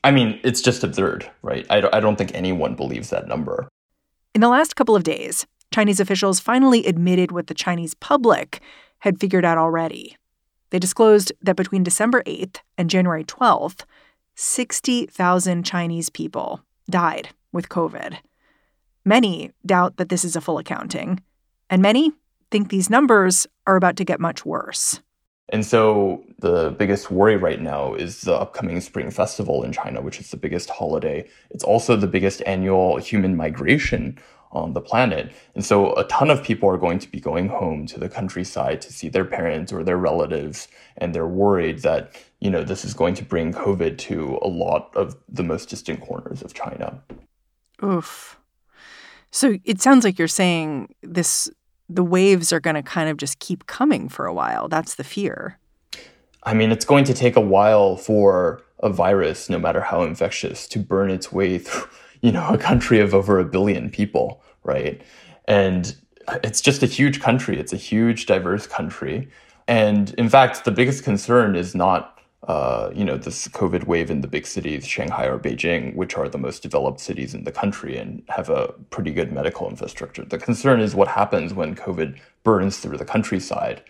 I 0.08 0.12
mean, 0.12 0.40
it's 0.42 0.62
just 0.62 0.86
absurd, 0.86 1.30
right? 1.42 1.66
I 1.70 1.86
I 1.92 2.00
don't 2.00 2.16
think 2.16 2.32
anyone 2.34 2.76
believes 2.76 3.10
that 3.10 3.28
number. 3.28 3.68
In 4.34 4.40
the 4.40 4.48
last 4.48 4.78
couple 4.78 4.96
of 4.96 5.04
days, 5.04 5.46
Chinese 5.74 6.00
officials 6.00 6.40
finally 6.40 6.86
admitted 6.86 7.34
what 7.34 7.48
the 7.48 7.54
Chinese 7.54 7.94
public 7.94 8.62
had 9.00 9.20
figured 9.20 9.44
out 9.44 9.58
already. 9.58 10.16
They 10.70 10.80
disclosed 10.80 11.34
that 11.42 11.58
between 11.58 11.84
December 11.84 12.24
8th 12.24 12.60
and 12.78 12.90
January 12.90 13.26
12th, 13.26 13.84
60,000 14.34 15.66
Chinese 15.66 16.10
people 16.10 16.62
died 16.90 17.30
with 17.52 17.68
COVID. 17.68 18.20
Many 19.04 19.52
doubt 19.66 19.98
that 19.98 20.08
this 20.08 20.24
is 20.24 20.38
a 20.38 20.42
full 20.42 20.58
accounting, 20.58 21.20
and 21.70 21.82
many 21.82 22.14
think 22.50 22.70
these 22.70 22.90
numbers 22.90 23.46
are 23.66 23.76
about 23.76 23.98
to 23.98 24.06
get 24.06 24.22
much 24.22 24.46
worse. 24.46 25.02
And 25.50 25.66
so 25.66 26.24
the 26.40 26.72
biggest 26.72 27.10
worry 27.10 27.38
right 27.38 27.62
now 27.62 27.94
is 27.94 28.22
the 28.22 28.36
upcoming 28.36 28.82
Spring 28.82 29.10
Festival 29.12 29.64
in 29.64 29.72
China, 29.72 30.02
which 30.02 30.20
is 30.20 30.30
the 30.30 30.38
biggest 30.38 30.70
holiday. 30.70 31.28
It's 31.52 31.64
also 31.64 31.96
the 31.96 32.08
biggest 32.08 32.42
annual 32.46 32.98
human 32.98 33.36
migration 33.36 34.18
on 34.52 34.74
the 34.74 34.82
planet. 34.82 35.32
And 35.56 35.64
so 35.64 35.94
a 35.96 36.04
ton 36.06 36.30
of 36.30 36.44
people 36.44 36.70
are 36.70 36.78
going 36.78 37.00
to 37.00 37.10
be 37.10 37.20
going 37.20 37.48
home 37.48 37.86
to 37.88 38.00
the 38.00 38.10
countryside 38.10 38.82
to 38.82 38.94
see 38.94 39.10
their 39.10 39.26
parents 39.26 39.72
or 39.72 39.84
their 39.84 39.98
relatives. 39.98 40.68
And 40.98 41.14
they're 41.14 41.28
worried 41.28 41.80
that, 41.80 42.14
you 42.40 42.50
know, 42.50 42.64
this 42.64 42.84
is 42.84 42.94
going 42.94 43.16
to 43.16 43.26
bring 43.26 43.54
COVID 43.54 43.98
to 44.00 44.40
a 44.42 44.48
lot 44.48 44.92
of 44.96 45.16
the 45.30 45.44
most 45.44 45.70
distant 45.70 46.02
corners 46.02 46.42
of 46.42 46.54
China. 46.54 47.02
Oof. 47.84 48.40
So 49.32 49.58
it 49.66 49.82
sounds 49.82 50.04
like 50.04 50.18
you're 50.18 50.28
saying 50.28 50.96
this 51.04 51.50
the 51.90 52.04
waves 52.04 52.52
are 52.52 52.60
going 52.60 52.76
to 52.76 52.84
kind 52.84 53.10
of 53.10 53.18
just 53.18 53.40
keep 53.40 53.66
coming 53.66 54.10
for 54.10 54.26
a 54.26 54.34
while. 54.34 54.68
That's 54.68 54.96
the 54.96 55.04
fear. 55.04 55.60
I 56.44 56.54
mean, 56.54 56.72
it's 56.72 56.86
going 56.86 57.04
to 57.06 57.14
take 57.14 57.36
a 57.36 57.42
while 57.42 57.98
for 57.98 58.62
a 58.80 58.90
virus, 58.90 59.50
no 59.50 59.58
matter 59.58 59.82
how 59.82 60.04
infectious, 60.04 60.68
to 60.70 60.80
burn 60.80 61.10
its 61.10 61.32
way 61.32 61.58
through, 61.58 61.90
you 62.22 62.32
know, 62.32 62.48
a 62.50 62.58
country 62.58 63.00
of 63.00 63.14
over 63.14 63.40
a 63.40 63.46
billion 63.46 63.90
people, 63.90 64.42
right? 64.64 65.02
And 65.46 65.96
it's 66.44 66.62
just 66.62 66.84
a 66.84 66.88
huge 66.88 67.22
country. 67.22 67.60
It's 67.60 67.74
a 67.74 67.78
huge, 67.78 68.26
diverse 68.26 68.68
country. 68.68 69.30
And 69.68 70.14
in 70.18 70.30
fact, 70.30 70.66
the 70.66 70.72
biggest 70.72 71.04
concern 71.04 71.56
is 71.56 71.76
not 71.76 72.17
uh, 72.44 72.92
you 72.94 73.04
know, 73.04 73.18
this 73.18 73.48
COVID 73.48 73.86
wave 73.86 74.12
in 74.12 74.22
the 74.22 74.28
big 74.28 74.46
cities, 74.46 74.88
Shanghai 74.88 75.26
or 75.26 75.40
Beijing, 75.40 75.96
which 75.96 76.16
are 76.16 76.30
the 76.30 76.38
most 76.38 76.62
developed 76.62 77.00
cities 77.00 77.34
in 77.34 77.44
the 77.44 77.52
country 77.52 77.98
and 77.98 78.24
have 78.30 78.50
a 78.50 78.74
pretty 78.90 79.12
good 79.12 79.32
medical 79.32 79.68
infrastructure. 79.68 80.24
The 80.24 80.38
concern 80.38 80.80
is 80.80 80.96
what 80.96 81.08
happens 81.08 81.54
when 81.54 81.76
COVID 81.76 82.20
burns 82.44 82.78
through 82.78 82.98
the 82.98 83.06
countryside. 83.06 83.84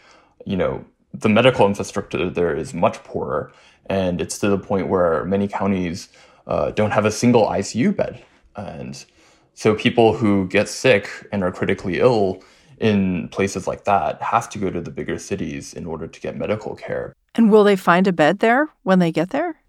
You 0.46 0.58
know, 0.58 0.86
the 1.14 1.30
medical 1.30 1.68
infrastructure 1.68 2.30
there 2.30 2.56
is 2.56 2.74
much 2.74 3.04
poorer, 3.04 3.52
and 3.88 4.22
it's 4.22 4.40
to 4.40 4.50
the 4.50 4.58
point 4.58 4.88
where 4.88 5.26
many 5.26 5.48
counties 5.48 6.10
uh, 6.48 6.72
don't 6.72 6.92
have 6.92 7.06
a 7.06 7.12
single 7.12 7.48
ICU 7.48 7.96
bed. 7.96 8.24
And 8.56 9.04
so 9.54 9.76
people 9.76 10.14
who 10.14 10.48
get 10.48 10.70
sick 10.70 11.10
and 11.32 11.44
are 11.44 11.52
critically 11.52 12.00
ill 12.00 12.42
in 12.80 13.28
places 13.30 13.68
like 13.68 13.84
that 13.86 14.22
have 14.22 14.50
to 14.50 14.60
go 14.60 14.70
to 14.70 14.82
the 14.82 14.92
bigger 14.92 15.18
cities 15.18 15.74
in 15.74 15.86
order 15.86 16.08
to 16.08 16.20
get 16.20 16.38
medical 16.38 16.76
care. 16.76 17.16
And 17.38 17.52
will 17.52 17.64
they 17.64 17.76
find 17.76 18.08
a 18.08 18.12
bed 18.12 18.40
there 18.40 18.68
when 18.84 19.00
they 19.00 19.12
get 19.12 19.30
there? 19.30 19.62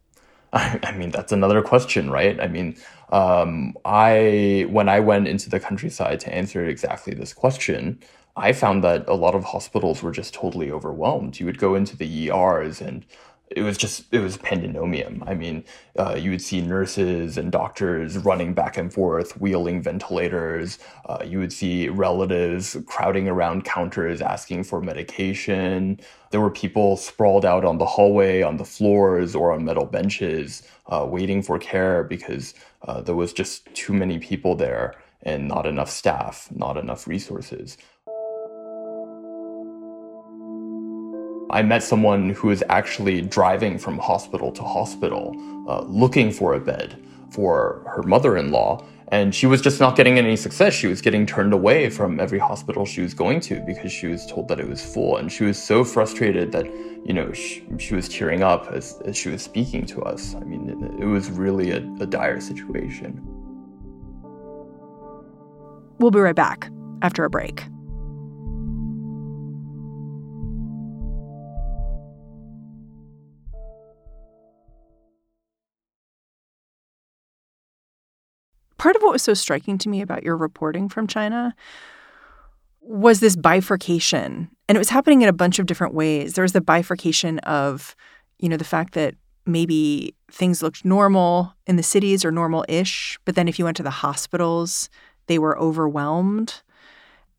I, 0.52 0.92
mean, 0.96 1.10
that's 1.10 1.30
another 1.30 1.60
question, 1.60 2.10
right? 2.10 2.40
I 2.40 2.48
mean, 2.48 2.76
um, 3.10 3.74
I 3.84 4.66
when 4.70 4.88
I 4.88 5.00
went 5.00 5.28
into 5.28 5.50
the 5.50 5.60
countryside 5.60 6.20
to 6.20 6.34
answer 6.34 6.64
exactly 6.64 7.12
this 7.14 7.34
question, 7.34 8.00
I 8.34 8.52
found 8.52 8.82
that 8.84 9.06
a 9.08 9.14
lot 9.14 9.34
of 9.34 9.44
hospitals 9.44 10.02
were 10.02 10.12
just 10.12 10.32
totally 10.32 10.70
overwhelmed. 10.70 11.38
You 11.38 11.46
would 11.46 11.58
go 11.58 11.74
into 11.74 11.96
the 11.96 12.30
ERs 12.30 12.80
and 12.80 13.04
it 13.50 13.62
was 13.62 13.78
just 13.78 14.04
it 14.12 14.20
was 14.20 14.36
pandemonium. 14.36 15.22
I 15.26 15.34
mean, 15.34 15.64
uh, 15.98 16.14
you 16.14 16.30
would 16.30 16.42
see 16.42 16.60
nurses 16.60 17.38
and 17.38 17.50
doctors 17.50 18.18
running 18.18 18.52
back 18.52 18.76
and 18.76 18.92
forth, 18.92 19.40
wheeling 19.40 19.82
ventilators. 19.82 20.78
Uh, 21.06 21.22
you 21.24 21.38
would 21.38 21.52
see 21.52 21.88
relatives 21.88 22.76
crowding 22.86 23.28
around 23.28 23.64
counters 23.64 24.20
asking 24.20 24.64
for 24.64 24.80
medication. 24.80 25.98
There 26.30 26.40
were 26.40 26.50
people 26.50 26.96
sprawled 26.96 27.46
out 27.46 27.64
on 27.64 27.78
the 27.78 27.86
hallway, 27.86 28.42
on 28.42 28.58
the 28.58 28.64
floors, 28.64 29.34
or 29.34 29.52
on 29.52 29.64
metal 29.64 29.86
benches, 29.86 30.62
uh, 30.86 31.06
waiting 31.08 31.42
for 31.42 31.58
care 31.58 32.04
because 32.04 32.54
uh, 32.82 33.00
there 33.00 33.16
was 33.16 33.32
just 33.32 33.72
too 33.74 33.94
many 33.94 34.18
people 34.18 34.54
there 34.54 34.94
and 35.22 35.48
not 35.48 35.66
enough 35.66 35.90
staff, 35.90 36.48
not 36.54 36.76
enough 36.76 37.06
resources. 37.06 37.76
I 41.50 41.62
met 41.62 41.82
someone 41.82 42.30
who 42.30 42.48
was 42.48 42.62
actually 42.68 43.22
driving 43.22 43.78
from 43.78 43.98
hospital 43.98 44.52
to 44.52 44.62
hospital, 44.62 45.34
uh, 45.66 45.80
looking 45.82 46.30
for 46.30 46.54
a 46.54 46.60
bed 46.60 47.02
for 47.30 47.82
her 47.94 48.02
mother 48.02 48.36
in 48.36 48.50
law. 48.50 48.84
And 49.10 49.34
she 49.34 49.46
was 49.46 49.62
just 49.62 49.80
not 49.80 49.96
getting 49.96 50.18
any 50.18 50.36
success. 50.36 50.74
She 50.74 50.86
was 50.86 51.00
getting 51.00 51.24
turned 51.24 51.54
away 51.54 51.88
from 51.88 52.20
every 52.20 52.38
hospital 52.38 52.84
she 52.84 53.00
was 53.00 53.14
going 53.14 53.40
to 53.40 53.60
because 53.60 53.90
she 53.90 54.06
was 54.06 54.26
told 54.26 54.48
that 54.48 54.60
it 54.60 54.68
was 54.68 54.84
full. 54.84 55.16
And 55.16 55.32
she 55.32 55.44
was 55.44 55.60
so 55.60 55.82
frustrated 55.82 56.52
that, 56.52 56.66
you 57.06 57.14
know, 57.14 57.32
she, 57.32 57.64
she 57.78 57.94
was 57.94 58.06
tearing 58.10 58.42
up 58.42 58.66
as, 58.70 59.00
as 59.06 59.16
she 59.16 59.30
was 59.30 59.42
speaking 59.42 59.86
to 59.86 60.02
us. 60.02 60.34
I 60.34 60.40
mean, 60.40 60.68
it, 60.68 61.04
it 61.04 61.06
was 61.06 61.30
really 61.30 61.70
a, 61.70 61.78
a 62.00 62.06
dire 62.06 62.40
situation. 62.40 63.22
We'll 65.98 66.10
be 66.10 66.20
right 66.20 66.36
back 66.36 66.70
after 67.00 67.24
a 67.24 67.30
break. 67.30 67.64
Was 79.18 79.24
so 79.24 79.34
striking 79.34 79.78
to 79.78 79.88
me 79.88 80.00
about 80.00 80.22
your 80.22 80.36
reporting 80.36 80.88
from 80.88 81.08
China 81.08 81.52
was 82.80 83.18
this 83.18 83.34
bifurcation. 83.34 84.48
And 84.68 84.76
it 84.76 84.78
was 84.78 84.90
happening 84.90 85.22
in 85.22 85.28
a 85.28 85.32
bunch 85.32 85.58
of 85.58 85.66
different 85.66 85.92
ways. 85.92 86.34
There 86.34 86.42
was 86.42 86.52
the 86.52 86.60
bifurcation 86.60 87.40
of, 87.40 87.96
you 88.38 88.48
know, 88.48 88.56
the 88.56 88.64
fact 88.64 88.94
that 88.94 89.14
maybe 89.44 90.14
things 90.30 90.62
looked 90.62 90.84
normal 90.84 91.52
in 91.66 91.74
the 91.74 91.82
cities 91.82 92.24
or 92.24 92.30
normal 92.30 92.64
ish, 92.68 93.18
but 93.24 93.34
then 93.34 93.48
if 93.48 93.58
you 93.58 93.64
went 93.64 93.76
to 93.78 93.82
the 93.82 93.90
hospitals, 93.90 94.88
they 95.26 95.38
were 95.38 95.58
overwhelmed. 95.58 96.62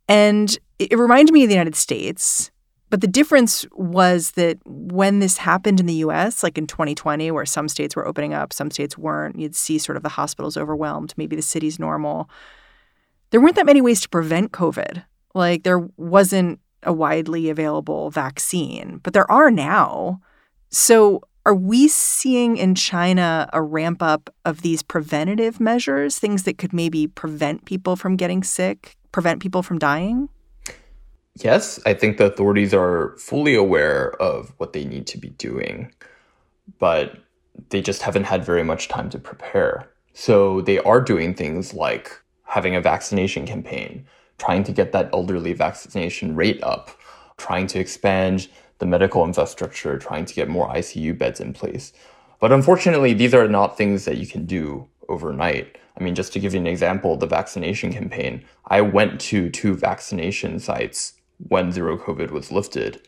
And 0.10 0.58
it 0.80 0.98
reminded 0.98 1.32
me 1.32 1.44
of 1.44 1.50
the 1.50 1.56
United 1.56 1.76
States 1.76 2.52
but 2.90 3.02
the 3.02 3.08
difference 3.08 3.66
was 3.72 4.32
that 4.32 4.58
when 4.66 5.20
this 5.20 5.38
happened 5.38 5.80
in 5.80 5.86
the 5.86 6.02
US, 6.06 6.44
like 6.44 6.58
in 6.58 6.66
2020, 6.66 7.30
where 7.32 7.46
some 7.46 7.68
states 7.68 7.96
were 7.96 8.08
opening 8.08 8.34
up, 8.34 8.52
some 8.52 8.72
states 8.72 8.98
weren't, 8.98 9.40
you'd 9.40 9.56
see 9.56 9.78
sort 9.78 9.96
of 9.96 10.04
the 10.04 10.10
hospitals 10.10 10.58
overwhelmed, 10.58 11.14
maybe 11.16 11.36
the 11.36 11.42
city's 11.42 11.80
normal. 11.80 12.30
There 13.30 13.40
weren't 13.40 13.56
that 13.56 13.66
many 13.66 13.82
ways 13.82 14.02
to 14.02 14.10
prevent 14.10 14.52
COVID. 14.52 15.04
Like 15.36 15.64
there 15.64 15.88
wasn't 15.98 16.60
a 16.84 16.94
widely 16.94 17.50
available 17.50 18.10
vaccine, 18.10 19.00
but 19.04 19.14
there 19.14 19.30
are 19.32 19.52
now. 19.52 20.22
So 20.72 21.22
are 21.46 21.56
we 21.56 21.88
seeing 21.88 22.58
in 22.58 22.76
China 22.76 23.50
a 23.54 23.62
ramp 23.62 24.02
up 24.02 24.34
of 24.46 24.62
these 24.62 24.82
preventative 24.82 25.60
measures, 25.60 26.18
things 26.18 26.44
that 26.44 26.58
could 26.58 26.74
maybe 26.74 27.08
prevent 27.08 27.66
people 27.66 27.96
from 27.96 28.16
getting 28.16 28.44
sick, 28.44 28.98
prevent 29.12 29.42
people 29.42 29.62
from 29.62 29.78
dying? 29.78 30.30
Yes, 31.42 31.80
I 31.86 31.94
think 31.94 32.18
the 32.18 32.26
authorities 32.26 32.74
are 32.74 33.16
fully 33.18 33.56
aware 33.56 34.12
of 34.22 34.54
what 34.58 34.74
they 34.74 34.84
need 34.84 35.08
to 35.08 35.18
be 35.18 35.30
doing, 35.30 35.94
but 36.80 37.18
they 37.70 37.82
just 37.82 38.02
haven't 38.02 38.26
had 38.26 38.44
very 38.44 38.64
much 38.64 38.90
time 38.90 39.10
to 39.12 39.20
prepare. 39.20 39.90
So 40.14 40.60
they 40.60 40.80
are 40.80 41.00
doing 41.00 41.34
things 41.34 41.74
like 41.74 42.20
having 42.44 42.76
a 42.76 42.82
vaccination 42.82 43.46
campaign, 43.46 44.06
trying 44.38 44.66
to 44.66 44.74
get 44.74 44.92
that 44.92 45.10
elderly 45.14 45.54
vaccination 45.54 46.36
rate 46.36 46.62
up, 46.62 46.90
trying 47.38 47.68
to 47.68 47.80
expand 47.80 48.50
the 48.80 48.86
medical 48.86 49.24
infrastructure, 49.24 49.98
trying 49.98 50.26
to 50.26 50.34
get 50.34 50.50
more 50.50 50.68
ICU 50.68 51.18
beds 51.18 51.40
in 51.40 51.54
place. 51.54 51.94
But 52.42 52.52
unfortunately, 52.52 53.14
these 53.14 53.34
are 53.34 53.48
not 53.48 53.78
things 53.78 54.04
that 54.06 54.18
you 54.18 54.28
can 54.28 54.46
do 54.46 54.90
overnight. 55.08 55.78
I 55.98 56.04
mean, 56.04 56.16
just 56.16 56.34
to 56.34 56.40
give 56.40 56.54
you 56.54 56.60
an 56.60 56.68
example, 56.68 57.16
the 57.16 57.28
vaccination 57.28 57.94
campaign, 57.94 58.44
I 58.68 58.82
went 58.82 59.22
to 59.22 59.50
two 59.50 59.76
vaccination 59.76 60.60
sites 60.60 61.14
when 61.48 61.72
zero 61.72 61.98
COVID 61.98 62.32
was 62.32 62.52
lifted, 62.52 63.08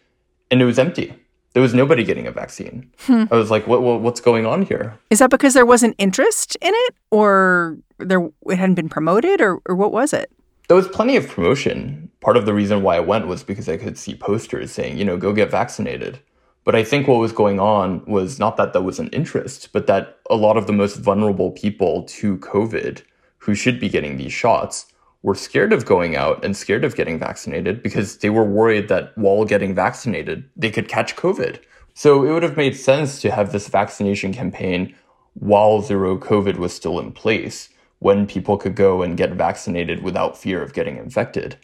and 0.49 0.61
it 0.61 0.65
was 0.65 0.79
empty. 0.79 1.13
There 1.53 1.61
was 1.61 1.73
nobody 1.73 2.03
getting 2.03 2.27
a 2.27 2.31
vaccine. 2.31 2.89
Hmm. 2.99 3.25
I 3.29 3.35
was 3.35 3.51
like, 3.51 3.67
what, 3.67 3.81
what, 3.81 4.01
what's 4.01 4.21
going 4.21 4.45
on 4.45 4.61
here? 4.61 4.97
Is 5.09 5.19
that 5.19 5.29
because 5.29 5.53
there 5.53 5.65
wasn't 5.65 5.95
interest 5.97 6.55
in 6.61 6.71
it, 6.73 6.95
or 7.09 7.77
there 7.99 8.29
it 8.47 8.55
hadn't 8.55 8.75
been 8.75 8.89
promoted, 8.89 9.41
or, 9.41 9.61
or 9.65 9.75
what 9.75 9.91
was 9.91 10.13
it? 10.13 10.31
There 10.67 10.77
was 10.77 10.87
plenty 10.87 11.17
of 11.17 11.27
promotion. 11.27 12.09
Part 12.21 12.37
of 12.37 12.45
the 12.45 12.53
reason 12.53 12.83
why 12.83 12.95
I 12.95 13.01
went 13.01 13.27
was 13.27 13.43
because 13.43 13.67
I 13.67 13.75
could 13.75 13.97
see 13.97 14.15
posters 14.15 14.71
saying, 14.71 14.97
you 14.97 15.03
know, 15.03 15.17
go 15.17 15.33
get 15.33 15.51
vaccinated. 15.51 16.19
But 16.63 16.75
I 16.75 16.83
think 16.83 17.07
what 17.07 17.19
was 17.19 17.33
going 17.33 17.59
on 17.59 18.05
was 18.05 18.39
not 18.39 18.55
that 18.57 18.71
there 18.71 18.81
was 18.81 18.99
an 18.99 19.09
interest, 19.09 19.69
but 19.73 19.87
that 19.87 20.19
a 20.29 20.35
lot 20.35 20.57
of 20.57 20.67
the 20.67 20.73
most 20.73 20.97
vulnerable 20.97 21.51
people 21.51 22.03
to 22.03 22.37
COVID 22.37 23.01
who 23.39 23.55
should 23.55 23.79
be 23.79 23.89
getting 23.89 24.17
these 24.17 24.31
shots 24.31 24.85
were 25.23 25.35
scared 25.35 25.71
of 25.71 25.85
going 25.85 26.15
out 26.15 26.43
and 26.43 26.57
scared 26.57 26.83
of 26.83 26.95
getting 26.95 27.19
vaccinated 27.19 27.83
because 27.83 28.17
they 28.17 28.29
were 28.29 28.43
worried 28.43 28.87
that 28.87 29.15
while 29.17 29.45
getting 29.45 29.75
vaccinated, 29.75 30.49
they 30.55 30.71
could 30.71 30.87
catch 30.87 31.15
COVID. 31.15 31.59
So 31.93 32.25
it 32.25 32.31
would 32.31 32.43
have 32.43 32.57
made 32.57 32.75
sense 32.75 33.21
to 33.21 33.31
have 33.31 33.51
this 33.51 33.67
vaccination 33.67 34.33
campaign 34.33 34.95
while 35.33 35.81
zero 35.81 36.17
COVID 36.17 36.57
was 36.57 36.73
still 36.73 36.99
in 36.99 37.11
place, 37.11 37.69
when 37.99 38.25
people 38.25 38.57
could 38.57 38.75
go 38.75 39.03
and 39.03 39.15
get 39.15 39.31
vaccinated 39.33 40.01
without 40.01 40.37
fear 40.37 40.61
of 40.61 40.73
getting 40.73 40.97
infected. 40.97 41.55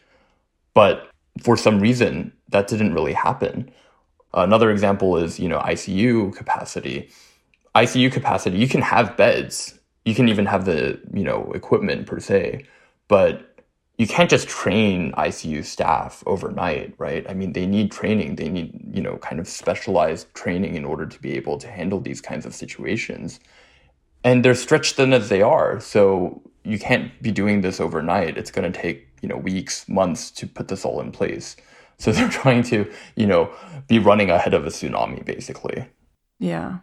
But 0.74 1.10
for 1.42 1.58
some 1.58 1.80
reason, 1.80 2.32
that 2.50 2.68
didn't 2.68 2.94
really 2.94 3.14
happen. 3.14 3.72
Another 4.34 4.70
example 4.70 5.18
is, 5.18 5.40
you 5.40 5.50
know, 5.50 5.60
ICU 5.60 6.36
capacity. 6.36 7.10
ICU 7.76 8.12
capacity, 8.12 8.58
you 8.58 8.68
can 8.68 8.82
have 8.82 9.18
beds. 9.18 9.80
You 10.06 10.14
can 10.14 10.30
even 10.30 10.46
have 10.46 10.66
the, 10.66 11.02
you 11.12 11.24
know, 11.24 11.52
equipment 11.54 12.06
per 12.06 12.20
se 12.20 12.66
but 13.08 13.48
you 13.98 14.06
can't 14.06 14.30
just 14.30 14.48
train 14.48 15.12
ICU 15.14 15.66
staff 15.66 16.24
overnight, 16.28 16.94
right? 17.00 17.28
I 17.28 17.34
mean, 17.34 17.54
they 17.54 17.66
need 17.66 17.92
training. 17.92 18.36
They 18.36 18.48
need, 18.48 18.80
you 18.94 19.02
know, 19.02 19.18
kind 19.18 19.40
of 19.40 19.48
specialized 19.48 20.32
training 20.36 20.76
in 20.76 20.86
order 20.86 21.08
to 21.08 21.20
be 21.20 21.34
able 21.34 21.58
to 21.58 21.68
handle 21.68 22.00
these 22.00 22.22
kinds 22.22 22.46
of 22.46 22.54
situations. 22.54 23.40
And 24.24 24.46
they're 24.46 24.54
stretched 24.54 24.96
thin 24.96 25.14
as 25.14 25.30
they 25.30 25.42
are. 25.42 25.80
So 25.80 26.42
you 26.64 26.78
can't 26.78 27.20
be 27.24 27.32
doing 27.32 27.62
this 27.62 27.80
overnight. 27.80 28.38
It's 28.38 28.52
going 28.52 28.72
to 28.72 28.80
take, 28.80 29.08
you 29.22 29.30
know, 29.30 29.38
weeks, 29.38 29.90
months 29.90 30.30
to 30.32 30.48
put 30.48 30.68
this 30.68 30.86
all 30.86 31.02
in 31.02 31.12
place. 31.12 31.56
So 31.98 32.12
they're 32.14 32.30
trying 32.30 32.62
to, 32.64 32.92
you 33.16 33.26
know, 33.26 33.50
be 33.88 33.98
running 33.98 34.30
ahead 34.30 34.54
of 34.54 34.68
a 34.68 34.70
tsunami, 34.70 35.26
basically. 35.26 35.88
Yeah. 36.38 36.80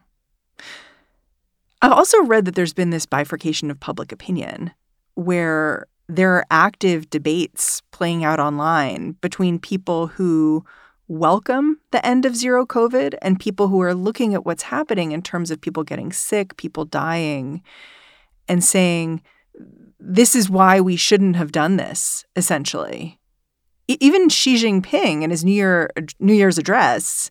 I've 1.80 1.92
also 1.92 2.24
read 2.24 2.44
that 2.46 2.56
there's 2.56 2.72
been 2.72 2.90
this 2.90 3.06
bifurcation 3.06 3.70
of 3.70 3.78
public 3.78 4.10
opinion 4.10 4.72
where 5.14 5.86
there 6.08 6.32
are 6.34 6.46
active 6.50 7.08
debates 7.10 7.82
playing 7.90 8.24
out 8.24 8.40
online 8.40 9.12
between 9.20 9.58
people 9.58 10.08
who 10.08 10.64
welcome 11.08 11.78
the 11.90 12.04
end 12.04 12.24
of 12.24 12.36
zero 12.36 12.64
COVID 12.66 13.14
and 13.22 13.40
people 13.40 13.68
who 13.68 13.80
are 13.80 13.94
looking 13.94 14.34
at 14.34 14.44
what's 14.44 14.64
happening 14.64 15.12
in 15.12 15.22
terms 15.22 15.50
of 15.50 15.60
people 15.60 15.82
getting 15.82 16.12
sick, 16.12 16.56
people 16.56 16.84
dying, 16.84 17.62
and 18.48 18.64
saying, 18.64 19.22
this 19.98 20.34
is 20.34 20.50
why 20.50 20.80
we 20.80 20.96
shouldn't 20.96 21.36
have 21.36 21.52
done 21.52 21.76
this, 21.76 22.24
essentially. 22.36 23.18
Even 23.88 24.28
Xi 24.28 24.56
Jinping 24.56 25.22
in 25.22 25.30
his 25.30 25.44
New, 25.44 25.52
Year, 25.52 25.90
New 26.18 26.34
Year's 26.34 26.58
address 26.58 27.30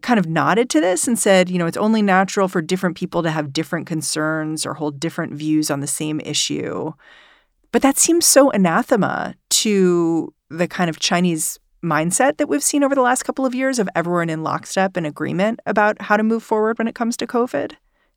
kind 0.00 0.18
of 0.18 0.26
nodded 0.26 0.70
to 0.70 0.80
this 0.80 1.08
and 1.08 1.18
said, 1.18 1.50
you 1.50 1.58
know, 1.58 1.66
it's 1.66 1.76
only 1.76 2.02
natural 2.02 2.48
for 2.48 2.62
different 2.62 2.96
people 2.96 3.22
to 3.22 3.30
have 3.30 3.52
different 3.52 3.86
concerns 3.86 4.64
or 4.64 4.74
hold 4.74 5.00
different 5.00 5.34
views 5.34 5.70
on 5.70 5.80
the 5.80 5.86
same 5.86 6.20
issue. 6.20 6.92
But 7.70 7.82
that 7.82 7.98
seems 7.98 8.26
so 8.26 8.50
anathema 8.50 9.34
to 9.50 10.32
the 10.48 10.68
kind 10.68 10.88
of 10.88 10.98
Chinese 10.98 11.58
mindset 11.82 12.38
that 12.38 12.48
we've 12.48 12.62
seen 12.62 12.82
over 12.82 12.94
the 12.94 13.02
last 13.02 13.24
couple 13.24 13.46
of 13.46 13.54
years 13.54 13.78
of 13.78 13.88
everyone 13.94 14.30
in 14.30 14.42
lockstep 14.42 14.96
and 14.96 15.06
agreement 15.06 15.60
about 15.66 16.00
how 16.02 16.16
to 16.16 16.22
move 16.22 16.42
forward 16.42 16.78
when 16.78 16.88
it 16.88 16.94
comes 16.94 17.16
to 17.16 17.26
COVID. 17.26 17.72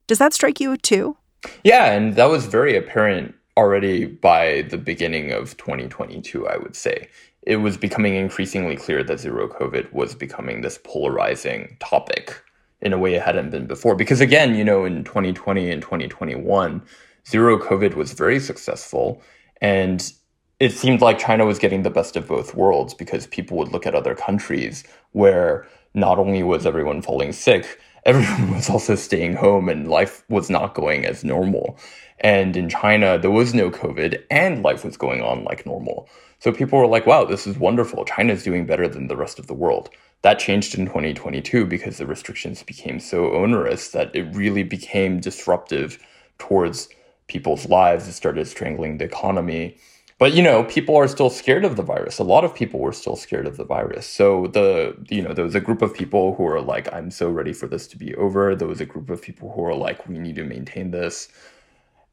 Does 0.08 0.18
that 0.18 0.34
strike 0.34 0.60
you 0.60 0.78
too? 0.78 1.18
Yeah, 1.64 1.92
and 1.92 2.16
that 2.16 2.30
was 2.30 2.46
very 2.46 2.76
apparent 2.76 3.36
already 3.58 4.06
by 4.06 4.64
the 4.64 4.78
beginning 4.78 5.32
of 5.32 5.58
2022, 5.58 6.48
I 6.48 6.58
would 6.58 6.76
say. 6.76 7.10
It 7.44 7.58
was 7.58 7.78
becoming 7.78 8.16
increasingly 8.16 8.76
clear 8.76 9.04
that 9.04 9.20
zero 9.20 9.48
COVID 9.48 9.92
was 9.92 10.16
becoming 10.16 10.62
this 10.62 10.80
polarizing 10.84 11.76
topic 11.80 12.42
in 12.82 12.94
a 12.94 12.98
way 12.98 13.16
it 13.16 13.22
hadn't 13.22 13.50
been 13.50 13.68
before. 13.68 13.96
Because 13.96 14.22
again, 14.22 14.56
you 14.56 14.64
know, 14.64 14.86
in 14.86 15.04
2020 15.04 15.70
and 15.70 15.82
2021, 15.82 16.82
zero 17.28 17.60
COVID 17.60 17.96
was 17.96 18.14
very 18.14 18.40
successful. 18.40 19.22
And 19.62 20.12
it 20.60 20.74
seemed 20.74 21.02
like 21.02 21.18
China 21.20 21.46
was 21.46 21.60
getting 21.60 21.84
the 21.84 21.90
best 21.90 22.16
of 22.16 22.28
both 22.28 22.56
worlds 22.56 22.94
because 22.94 23.28
people 23.28 23.58
would 23.58 23.70
look 23.70 23.86
at 23.86 23.96
other 23.96 24.16
countries 24.16 24.84
where 25.12 25.68
not 25.94 26.20
only 26.20 26.44
was 26.44 26.66
everyone 26.66 27.02
falling 27.02 27.32
sick, 27.32 27.80
everyone 28.06 28.56
was 28.56 28.70
also 28.70 28.96
staying 28.96 29.36
home 29.36 29.70
and 29.70 29.88
life 29.88 30.24
was 30.28 30.50
not 30.50 30.74
going 30.74 31.06
as 31.06 31.24
normal. 31.24 31.78
And 32.20 32.56
in 32.56 32.70
China, 32.70 33.18
there 33.18 33.32
was 33.32 33.54
no 33.54 33.70
COVID 33.70 34.24
and 34.30 34.64
life 34.64 34.84
was 34.84 34.98
going 34.98 35.22
on 35.22 35.44
like 35.44 35.66
normal. 35.66 36.08
So 36.40 36.52
people 36.52 36.80
were 36.80 36.88
like, 36.88 37.06
wow, 37.06 37.26
this 37.26 37.46
is 37.46 37.58
wonderful. 37.58 38.06
China's 38.06 38.44
doing 38.44 38.66
better 38.66 38.88
than 38.88 39.08
the 39.08 39.16
rest 39.16 39.38
of 39.40 39.48
the 39.48 39.54
world. 39.54 39.90
That 40.24 40.40
changed 40.40 40.78
in 40.78 40.86
2022 40.86 41.66
because 41.66 41.98
the 41.98 42.06
restrictions 42.06 42.64
became 42.64 43.00
so 43.00 43.32
onerous 43.34 43.90
that 43.90 44.16
it 44.16 44.36
really 44.36 44.64
became 44.64 45.20
disruptive 45.20 45.98
towards 46.38 46.90
people's 47.32 47.68
lives. 47.68 48.08
It 48.08 48.14
started 48.14 48.46
strangling 48.48 48.98
the 48.98 49.06
economy. 49.06 49.78
But 50.20 50.34
you 50.34 50.44
know, 50.44 50.64
people 50.66 50.96
are 50.98 51.08
still 51.08 51.32
scared 51.32 51.66
of 51.66 51.76
the 51.78 51.82
virus. 51.82 52.20
A 52.20 52.24
lot 52.24 52.44
of 52.44 52.54
people 52.54 52.80
were 52.80 52.94
still 52.94 53.16
scared 53.16 53.48
of 53.48 53.58
the 53.58 53.64
virus. 53.64 54.06
So 54.06 54.48
the 54.48 54.96
you 55.10 55.22
know, 55.24 55.34
there 55.34 55.46
was 55.46 55.56
a 55.56 55.66
group 55.68 55.82
of 55.82 55.94
people 55.94 56.36
who 56.36 56.44
were 56.44 56.62
like, 56.62 56.94
I'm 56.94 57.10
so 57.10 57.30
ready 57.30 57.54
for 57.54 57.68
this 57.68 57.88
to 57.88 57.98
be 57.98 58.14
over. 58.16 58.56
There 58.56 58.68
was 58.68 58.82
a 58.82 58.86
group 58.86 59.10
of 59.10 59.22
people 59.22 59.52
who 59.52 59.62
were 59.62 59.76
like, 59.88 60.08
we 60.08 60.20
need 60.20 60.36
to 60.36 60.44
maintain 60.44 60.92
this. 60.92 61.30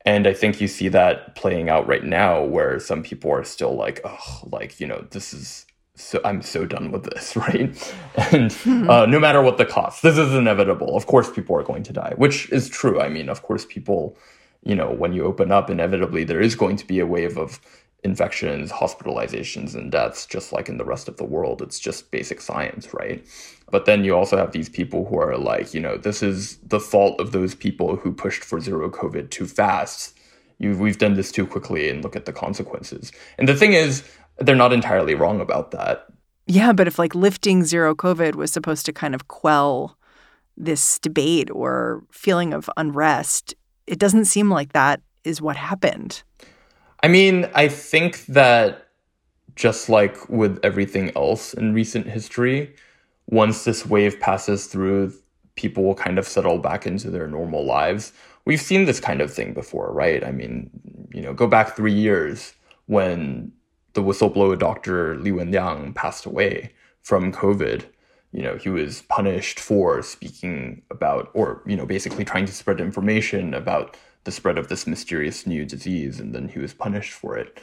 And 0.07 0.26
I 0.26 0.33
think 0.33 0.61
you 0.61 0.68
see 0.68 0.88
that 0.88 1.35
playing 1.35 1.68
out 1.68 1.87
right 1.87 2.04
now 2.04 2.42
where 2.42 2.81
some 2.81 3.02
people 3.02 3.31
are 3.31 3.44
still 3.44 3.74
like, 3.76 4.00
oh, 4.04 4.40
like, 4.44 4.81
you 4.81 4.87
know, 4.87 5.07
this 5.11 5.35
is 5.35 5.66
so 5.98 6.20
I'm 6.24 6.42
so 6.42 6.64
done 6.64 6.90
with 6.92 7.04
this, 7.04 7.37
right? 7.44 7.94
And 8.33 8.57
uh, 8.88 9.04
no 9.07 9.18
matter 9.20 9.42
what 9.42 9.59
the 9.59 9.66
cost, 9.66 10.02
this 10.02 10.16
is 10.16 10.33
inevitable. 10.33 10.96
Of 10.96 11.07
course, 11.07 11.31
people 11.31 11.57
are 11.57 11.62
going 11.62 11.83
to 11.83 11.92
die, 11.92 12.14
which 12.16 12.50
is 12.50 12.68
true. 12.68 13.00
I 13.00 13.09
mean, 13.09 13.28
of 13.28 13.42
course, 13.42 13.66
people, 13.66 14.16
you 14.62 14.75
know, 14.75 14.90
when 14.90 15.12
you 15.12 15.25
open 15.25 15.53
up, 15.53 15.71
inevitably 15.71 16.25
there 16.25 16.40
is 16.40 16.55
going 16.55 16.77
to 16.77 16.87
be 16.87 17.01
a 17.01 17.07
wave 17.07 17.38
of 17.38 17.61
infections, 18.05 18.71
hospitalizations, 18.71 19.75
and 19.75 19.90
deaths, 19.90 20.27
just 20.27 20.53
like 20.53 20.68
in 20.68 20.79
the 20.79 20.85
rest 20.85 21.09
of 21.09 21.16
the 21.16 21.25
world. 21.25 21.61
It's 21.62 21.81
just 21.81 22.11
basic 22.11 22.40
science, 22.40 22.94
right? 22.94 23.25
But 23.71 23.87
then 23.87 24.05
you 24.05 24.14
also 24.14 24.37
have 24.37 24.53
these 24.53 24.68
people 24.68 25.07
who 25.07 25.18
are 25.18 25.37
like, 25.37 25.75
you 25.75 25.81
know, 25.81 25.97
this 25.97 26.23
is 26.23 26.59
the 26.59 26.81
fault 26.81 27.21
of 27.21 27.33
those 27.33 27.55
people 27.55 27.97
who 27.97 28.12
pushed 28.12 28.44
for 28.44 28.61
zero 28.61 28.88
COVID 28.88 29.31
too 29.31 29.47
fast. 29.47 30.16
You, 30.59 30.77
we've 30.77 30.99
done 30.99 31.14
this 31.14 31.33
too 31.33 31.47
quickly, 31.47 31.88
and 31.88 32.03
look 32.03 32.16
at 32.16 32.25
the 32.25 32.33
consequences. 32.33 33.12
And 33.37 33.49
the 33.49 33.55
thing 33.55 33.73
is, 33.73 34.03
they're 34.38 34.55
not 34.55 34.73
entirely 34.73 35.14
wrong 35.14 35.40
about 35.40 35.73
that. 35.73 36.07
Yeah, 36.47 36.73
but 36.73 36.87
if 36.87 36.99
like 36.99 37.14
lifting 37.14 37.64
zero 37.64 37.94
COVID 37.94 38.35
was 38.35 38.53
supposed 38.53 38.87
to 38.87 38.92
kind 38.92 39.14
of 39.14 39.29
quell 39.29 39.99
this 40.57 40.99
debate 40.99 41.51
or 41.51 42.05
feeling 42.11 42.55
of 42.55 42.71
unrest, 42.77 43.55
it 43.88 43.98
doesn't 43.98 44.27
seem 44.27 44.51
like 44.51 44.72
that 44.72 45.01
is 45.24 45.40
what 45.40 45.57
happened. 45.57 46.22
I 47.03 47.09
mean, 47.09 47.48
I 47.55 47.68
think 47.68 48.27
that 48.27 48.88
just 49.57 49.88
like 49.88 50.29
with 50.29 50.61
everything 50.62 51.11
else 51.16 51.55
in 51.55 51.74
recent 51.74 52.07
history, 52.07 52.74
once 53.27 53.64
this 53.64 53.87
wave 53.87 54.20
passes 54.20 54.66
through, 54.66 55.12
people 55.57 55.85
will 55.85 55.94
kind 55.94 56.18
of 56.18 56.27
settle 56.27 56.59
back 56.59 56.87
into 56.87 57.11
their 57.11 57.27
normal 57.27 57.64
lives. 57.64 58.12
We've 58.44 58.61
seen 58.61 58.85
this 58.85 59.01
kind 59.01 59.20
of 59.20 59.33
thing 59.33 59.55
before, 59.55 59.92
right? 59.92 60.24
I 60.24 60.33
mean, 60.33 60.70
you 61.12 61.22
know, 61.22 61.35
go 61.35 61.46
back 61.46 61.74
three 61.74 61.92
years 61.92 62.55
when 62.87 63.53
the 63.94 64.03
whistleblower 64.03 64.59
doctor 64.59 65.16
Li 65.16 65.31
Wenliang 65.31 65.94
passed 65.94 66.24
away 66.24 66.72
from 67.03 67.33
COVID. 67.33 67.85
You 68.33 68.43
know, 68.43 68.57
he 68.57 68.69
was 68.69 69.03
punished 69.03 69.59
for 69.59 70.03
speaking 70.03 70.83
about, 70.91 71.31
or, 71.33 71.62
you 71.67 71.77
know, 71.77 71.87
basically 71.87 72.25
trying 72.25 72.47
to 72.47 72.53
spread 72.53 72.81
information 72.81 73.55
about 73.55 73.97
the 74.25 74.31
spread 74.31 74.59
of 74.59 74.69
this 74.69 74.87
mysterious 74.87 75.47
new 75.47 75.64
disease, 75.64 76.21
and 76.21 76.35
then 76.35 76.49
he 76.49 76.59
was 76.59 76.75
punished 76.75 77.12
for 77.12 77.37
it. 77.37 77.59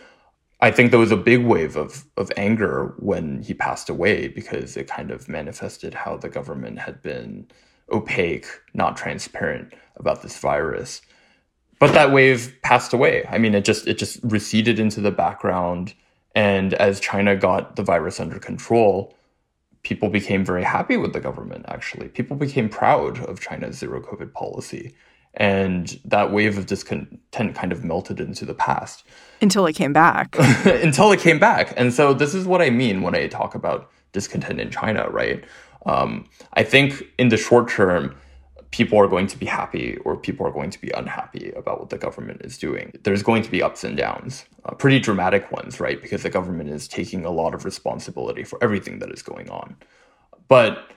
I 0.61 0.71
think 0.71 0.89
there 0.89 0.99
was 0.99 1.11
a 1.11 1.17
big 1.17 1.45
wave 1.45 1.75
of, 1.75 2.05
of 2.17 2.31
anger 2.37 2.95
when 2.97 3.43
he 3.43 3.53
passed 3.53 3.89
away 3.89 4.27
because 4.27 4.75
it 4.77 4.87
kind 4.87 5.11
of 5.11 5.29
manifested 5.29 5.93
how 5.93 6.17
the 6.17 6.29
government 6.29 6.79
had 6.79 7.01
been 7.01 7.47
opaque, 7.91 8.47
not 8.73 8.97
transparent 8.97 9.73
about 9.97 10.21
this 10.21 10.37
virus. 10.39 11.01
But 11.77 11.93
that 11.93 12.11
wave 12.11 12.55
passed 12.63 12.93
away. 12.93 13.25
I 13.29 13.37
mean, 13.37 13.53
it 13.53 13.65
just 13.65 13.85
it 13.87 13.97
just 13.97 14.19
receded 14.23 14.79
into 14.79 15.01
the 15.01 15.11
background. 15.11 15.93
And 16.33 16.73
as 16.75 16.99
China 16.99 17.35
got 17.35 17.75
the 17.75 17.83
virus 17.83 18.19
under 18.19 18.39
control, 18.39 19.14
people 19.85 20.09
became 20.09 20.43
very 20.43 20.63
happy 20.63 20.97
with 20.97 21.13
the 21.13 21.21
government, 21.21 21.63
actually. 21.69 22.09
People 22.09 22.35
became 22.35 22.67
proud 22.67 23.23
of 23.29 23.39
China's 23.39 23.77
zero 23.77 24.01
COVID 24.01 24.33
policy. 24.33 24.93
And 25.35 25.99
that 26.03 26.31
wave 26.31 26.57
of 26.57 26.65
discontent 26.65 27.55
kind 27.55 27.71
of 27.71 27.83
melted 27.83 28.19
into 28.19 28.45
the 28.45 28.55
past. 28.55 29.03
Until 29.41 29.67
it 29.67 29.73
came 29.73 29.93
back. 29.93 30.35
Until 30.65 31.11
it 31.11 31.19
came 31.19 31.39
back. 31.39 31.73
And 31.77 31.93
so 31.93 32.13
this 32.13 32.33
is 32.33 32.45
what 32.45 32.61
I 32.61 32.69
mean 32.71 33.03
when 33.03 33.15
I 33.15 33.27
talk 33.27 33.53
about 33.53 33.91
discontent 34.11 34.59
in 34.59 34.71
China, 34.71 35.07
right? 35.09 35.43
Um, 35.85 36.27
I 36.53 36.63
think 36.63 37.03
in 37.19 37.29
the 37.29 37.37
short 37.37 37.69
term, 37.69 38.15
people 38.75 38.99
are 38.99 39.07
going 39.07 39.25
to 39.25 39.37
be 39.37 39.45
happy 39.45 39.95
or 40.03 40.17
people 40.17 40.45
are 40.45 40.51
going 40.51 40.69
to 40.69 40.81
be 40.81 40.91
unhappy 40.91 41.49
about 41.55 41.79
what 41.79 41.89
the 41.89 41.97
government 41.97 42.41
is 42.43 42.57
doing. 42.57 42.91
There's 43.03 43.23
going 43.23 43.41
to 43.43 43.49
be 43.49 43.63
ups 43.63 43.85
and 43.85 43.95
downs, 43.95 44.43
uh, 44.65 44.75
pretty 44.75 44.99
dramatic 44.99 45.49
ones, 45.49 45.79
right? 45.79 46.01
Because 46.01 46.23
the 46.23 46.29
government 46.29 46.69
is 46.69 46.85
taking 46.89 47.23
a 47.23 47.31
lot 47.31 47.53
of 47.53 47.63
responsibility 47.63 48.43
for 48.43 48.61
everything 48.61 48.99
that 48.99 49.11
is 49.11 49.21
going 49.21 49.49
on. 49.49 49.77
But 50.49 50.91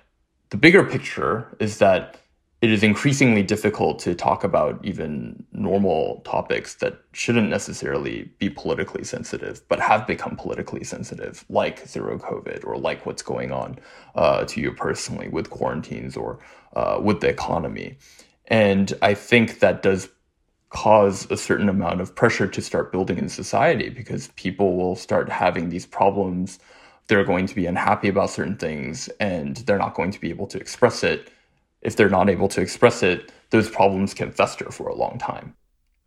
the 0.51 0.57
bigger 0.57 0.83
picture 0.83 1.57
is 1.61 1.79
that 1.79 2.21
it 2.61 2.71
is 2.71 2.83
increasingly 2.83 3.43
difficult 3.45 4.01
to 4.01 4.15
talk 4.17 4.43
about 4.43 4.85
even 4.85 5.45
normal 5.53 6.21
topics 6.25 6.75
that 6.77 7.01
shouldn't 7.13 7.49
necessarily 7.49 8.33
be 8.39 8.51
politically 8.51 9.05
sensitive, 9.05 9.61
but 9.69 9.79
have 9.79 10.09
become 10.09 10.35
politically 10.35 10.83
sensitive, 10.83 11.45
like 11.49 11.87
zero 11.87 12.19
COVID 12.19 12.67
or 12.67 12.77
like 12.77 13.07
what's 13.07 13.23
going 13.23 13.53
on 13.53 13.79
uh, 14.17 14.45
to 14.47 14.61
you 14.61 14.73
personally 14.73 15.29
with 15.29 15.51
quarantines 15.51 16.17
or 16.17 16.41
uh, 16.75 16.99
with 17.01 17.21
the 17.21 17.29
economy. 17.29 17.97
And 18.49 18.93
I 19.03 19.15
think 19.15 19.61
that 19.61 19.83
does 19.83 20.09
cause 20.71 21.31
a 21.31 21.37
certain 21.37 21.69
amount 21.69 22.01
of 22.01 22.15
pressure 22.15 22.49
to 22.49 22.61
start 22.61 22.91
building 22.91 23.19
in 23.19 23.29
society 23.29 23.89
because 23.89 24.29
people 24.35 24.77
will 24.77 24.97
start 24.97 25.29
having 25.29 25.69
these 25.69 25.87
problems. 25.87 26.59
They're 27.07 27.25
going 27.25 27.47
to 27.47 27.55
be 27.55 27.67
unhappy 27.67 28.09
about 28.09 28.31
certain 28.31 28.57
things 28.57 29.09
and 29.21 29.59
they're 29.59 29.79
not 29.79 29.95
going 29.95 30.11
to 30.11 30.21
be 30.21 30.29
able 30.29 30.49
to 30.49 30.59
express 30.59 31.05
it 31.05 31.31
if 31.83 31.97
they're 31.97 32.09
not 32.09 32.29
able 32.29 32.49
to 32.49 32.61
express 32.61 33.03
it, 33.03 33.33
those 33.51 33.71
problems 33.71 34.15
can 34.15 34.31
fester 34.31 34.71
for 34.71 34.89
a 34.89 34.95
long 34.95 35.19
time. 35.19 35.55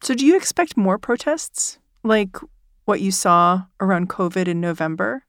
So, 0.02 0.14
do 0.14 0.26
you 0.26 0.36
expect 0.36 0.78
more 0.78 0.98
protests 0.98 1.78
like 2.04 2.38
what 2.86 3.02
you 3.02 3.12
saw 3.12 3.66
around 3.80 4.10
COVID 4.10 4.48
in 4.48 4.60
November? 4.60 5.24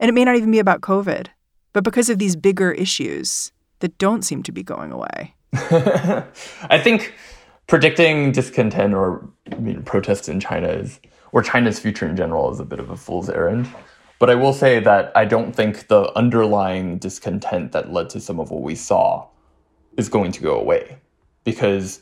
And 0.00 0.08
it 0.08 0.12
may 0.12 0.24
not 0.24 0.36
even 0.36 0.50
be 0.50 0.58
about 0.58 0.80
COVID, 0.80 1.28
but 1.72 1.84
because 1.84 2.08
of 2.08 2.18
these 2.18 2.34
bigger 2.34 2.72
issues 2.72 3.52
that 3.80 3.98
don't 3.98 4.22
seem 4.22 4.42
to 4.44 4.52
be 4.52 4.62
going 4.62 4.92
away. 4.92 5.34
I 5.52 6.80
think 6.82 7.14
predicting 7.66 8.32
discontent 8.32 8.94
or 8.94 9.28
I 9.50 9.56
mean, 9.56 9.82
protests 9.82 10.28
in 10.28 10.40
China 10.40 10.68
is, 10.68 10.98
or 11.32 11.42
China's 11.42 11.78
future 11.78 12.06
in 12.06 12.16
general, 12.16 12.50
is 12.52 12.60
a 12.60 12.64
bit 12.64 12.78
of 12.78 12.90
a 12.90 12.96
fool's 12.96 13.28
errand. 13.28 13.68
But 14.18 14.30
I 14.30 14.34
will 14.34 14.52
say 14.52 14.78
that 14.80 15.12
I 15.16 15.24
don't 15.24 15.54
think 15.54 15.88
the 15.88 16.16
underlying 16.16 16.98
discontent 16.98 17.72
that 17.72 17.92
led 17.92 18.08
to 18.10 18.20
some 18.20 18.38
of 18.38 18.50
what 18.50 18.62
we 18.62 18.74
saw 18.74 19.26
is 19.96 20.08
going 20.08 20.32
to 20.32 20.42
go 20.42 20.58
away. 20.58 20.98
Because 21.44 22.00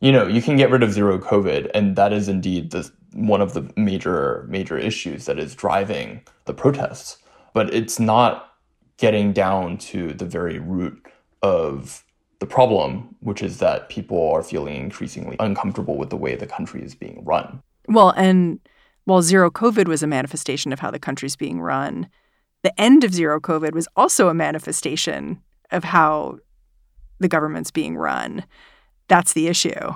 you 0.00 0.12
know 0.12 0.26
you 0.26 0.40
can 0.40 0.56
get 0.56 0.70
rid 0.70 0.82
of 0.82 0.92
zero 0.92 1.18
covid 1.18 1.70
and 1.74 1.96
that 1.96 2.12
is 2.12 2.28
indeed 2.28 2.70
the 2.70 2.90
one 3.14 3.40
of 3.40 3.54
the 3.54 3.70
major 3.76 4.46
major 4.48 4.78
issues 4.78 5.24
that 5.26 5.38
is 5.38 5.54
driving 5.54 6.22
the 6.44 6.54
protests. 6.54 7.18
But 7.52 7.72
it's 7.74 7.98
not 7.98 8.54
getting 8.96 9.32
down 9.32 9.78
to 9.78 10.12
the 10.12 10.24
very 10.24 10.58
root 10.58 11.06
of 11.42 12.04
the 12.40 12.46
problem 12.46 13.14
which 13.20 13.42
is 13.42 13.58
that 13.58 13.88
people 13.88 14.30
are 14.32 14.42
feeling 14.42 14.76
increasingly 14.76 15.36
uncomfortable 15.40 15.96
with 15.96 16.10
the 16.10 16.16
way 16.16 16.34
the 16.34 16.46
country 16.46 16.82
is 16.82 16.94
being 16.94 17.24
run. 17.24 17.62
Well 17.88 18.10
and 18.10 18.60
while 19.04 19.22
zero 19.22 19.50
covid 19.50 19.88
was 19.88 20.02
a 20.02 20.06
manifestation 20.06 20.72
of 20.72 20.80
how 20.80 20.90
the 20.90 20.98
country's 20.98 21.36
being 21.36 21.60
run 21.60 22.08
the 22.62 22.80
end 22.80 23.04
of 23.04 23.14
zero 23.14 23.40
covid 23.40 23.72
was 23.72 23.88
also 23.96 24.28
a 24.28 24.34
manifestation 24.34 25.42
of 25.70 25.84
how 25.84 26.38
the 27.18 27.28
government's 27.28 27.70
being 27.70 27.96
run. 27.96 28.44
That's 29.08 29.32
the 29.32 29.48
issue. 29.48 29.94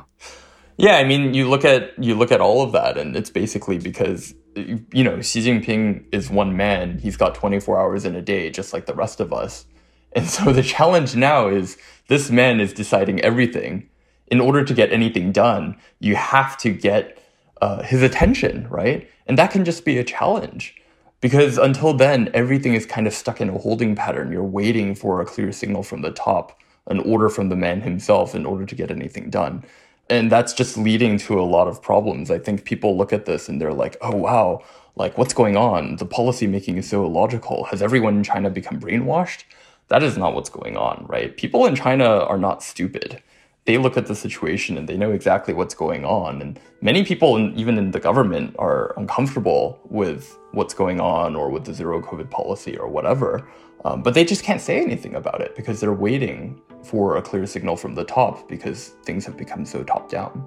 Yeah, 0.77 0.97
I 0.97 1.05
mean, 1.05 1.35
you 1.35 1.49
look 1.49 1.65
at 1.65 2.03
you 2.03 2.15
look 2.15 2.33
at 2.33 2.41
all 2.41 2.63
of 2.63 2.73
that, 2.73 2.97
and 2.97 3.15
it's 3.15 3.31
basically 3.31 3.79
because 3.79 4.35
you 4.57 5.05
know 5.05 5.21
Xi 5.21 5.41
Jinping 5.41 6.07
is 6.13 6.31
one 6.31 6.57
man. 6.57 6.99
He's 6.99 7.17
got 7.17 7.35
24 7.35 7.79
hours 7.79 8.05
in 8.05 8.17
a 8.17 8.23
day, 8.23 8.51
just 8.51 8.73
like 8.73 8.87
the 8.87 8.95
rest 8.95 9.21
of 9.21 9.33
us. 9.33 9.67
And 10.15 10.27
so 10.29 10.53
the 10.53 10.63
challenge 10.63 11.17
now 11.17 11.49
is 11.49 11.79
this 12.09 12.31
man 12.31 12.61
is 12.61 12.73
deciding 12.73 13.21
everything. 13.21 13.89
In 14.27 14.41
order 14.41 14.65
to 14.65 14.75
get 14.75 14.93
anything 14.93 15.31
done, 15.31 15.77
you 16.01 16.17
have 16.17 16.57
to 16.59 16.71
get 16.71 17.19
uh, 17.61 17.83
his 17.83 18.03
attention, 18.03 18.67
right? 18.69 19.09
And 19.27 19.39
that 19.39 19.51
can 19.51 19.65
just 19.65 19.85
be 19.85 19.99
a 19.99 20.05
challenge 20.05 20.75
because 21.21 21.59
until 21.59 21.93
then, 21.95 22.31
everything 22.35 22.75
is 22.75 22.87
kind 22.87 23.07
of 23.07 23.13
stuck 23.13 23.41
in 23.41 23.51
a 23.51 23.59
holding 23.59 23.95
pattern. 23.95 24.33
You're 24.33 24.43
waiting 24.43 24.95
for 24.95 25.21
a 25.21 25.27
clear 25.27 25.53
signal 25.53 25.83
from 25.83 26.03
the 26.03 26.11
top 26.11 26.59
an 26.89 27.01
order 27.01 27.29
from 27.29 27.49
the 27.49 27.57
man 27.57 27.81
himself 27.81 28.35
in 28.35 28.45
order 28.45 28.67
to 28.67 28.75
get 28.75 28.91
anything 28.91 29.31
done. 29.31 29.65
And 30.11 30.31
that's 30.31 30.53
just 30.53 30.77
leading 30.77 31.17
to 31.19 31.41
a 31.41 31.43
lot 31.43 31.69
of 31.69 31.81
problems. 31.81 32.31
I 32.31 32.39
think 32.39 32.65
people 32.65 32.97
look 32.97 33.13
at 33.13 33.25
this 33.25 33.49
and 33.49 33.61
they're 33.61 33.73
like, 33.73 33.97
oh, 34.01 34.17
wow, 34.17 34.63
like 34.97 35.17
what's 35.17 35.33
going 35.33 35.57
on? 35.57 35.97
The 35.97 36.05
policy 36.05 36.47
making 36.47 36.77
is 36.77 36.89
so 36.89 37.05
illogical. 37.05 37.65
Has 37.65 37.83
everyone 37.83 38.17
in 38.17 38.25
China 38.25 38.51
become 38.51 38.81
brainwashed? 38.81 39.45
That 39.89 40.03
is 40.03 40.17
not 40.17 40.35
what's 40.35 40.51
going 40.51 40.77
on, 40.77 41.07
right? 41.09 41.37
People 41.37 41.67
in 41.67 41.75
China 41.75 42.05
are 42.05 42.39
not 42.39 42.63
stupid. 42.63 43.23
They 43.65 43.79
look 43.79 43.97
at 43.97 44.07
the 44.07 44.15
situation 44.15 44.77
and 44.77 44.89
they 44.89 44.97
know 44.97 45.13
exactly 45.13 45.55
what's 45.55 45.75
going 45.75 46.05
on. 46.05 46.43
And 46.43 46.59
many 46.81 47.05
people, 47.05 47.37
in, 47.37 47.57
even 47.57 47.79
in 47.79 47.93
the 47.93 48.01
government, 48.01 48.57
are 48.59 48.93
uncomfortable 48.99 49.79
with 49.85 50.37
what's 50.51 50.75
going 50.75 51.01
on 51.01 51.37
or 51.37 51.49
with 51.49 51.65
the 51.65 51.73
zero 51.73 52.03
COVID 52.03 52.29
policy 52.29 52.77
or 52.77 52.89
whatever. 52.89 53.47
Um, 53.85 54.03
but 54.03 54.15
they 54.15 54.25
just 54.25 54.43
can't 54.43 54.61
say 54.61 54.81
anything 54.81 55.15
about 55.15 55.41
it 55.41 55.55
because 55.57 55.81
they're 55.81 55.93
waiting 55.93 56.61
for 56.83 57.17
a 57.17 57.23
clear 57.23 57.47
signal 57.47 57.77
from 57.77 57.95
the 57.95 58.05
top 58.05 58.49
because 58.49 58.89
things 59.05 59.25
have 59.25 59.37
become 59.37 59.65
so 59.65 59.85
top 59.85 60.11
down. 60.11 60.47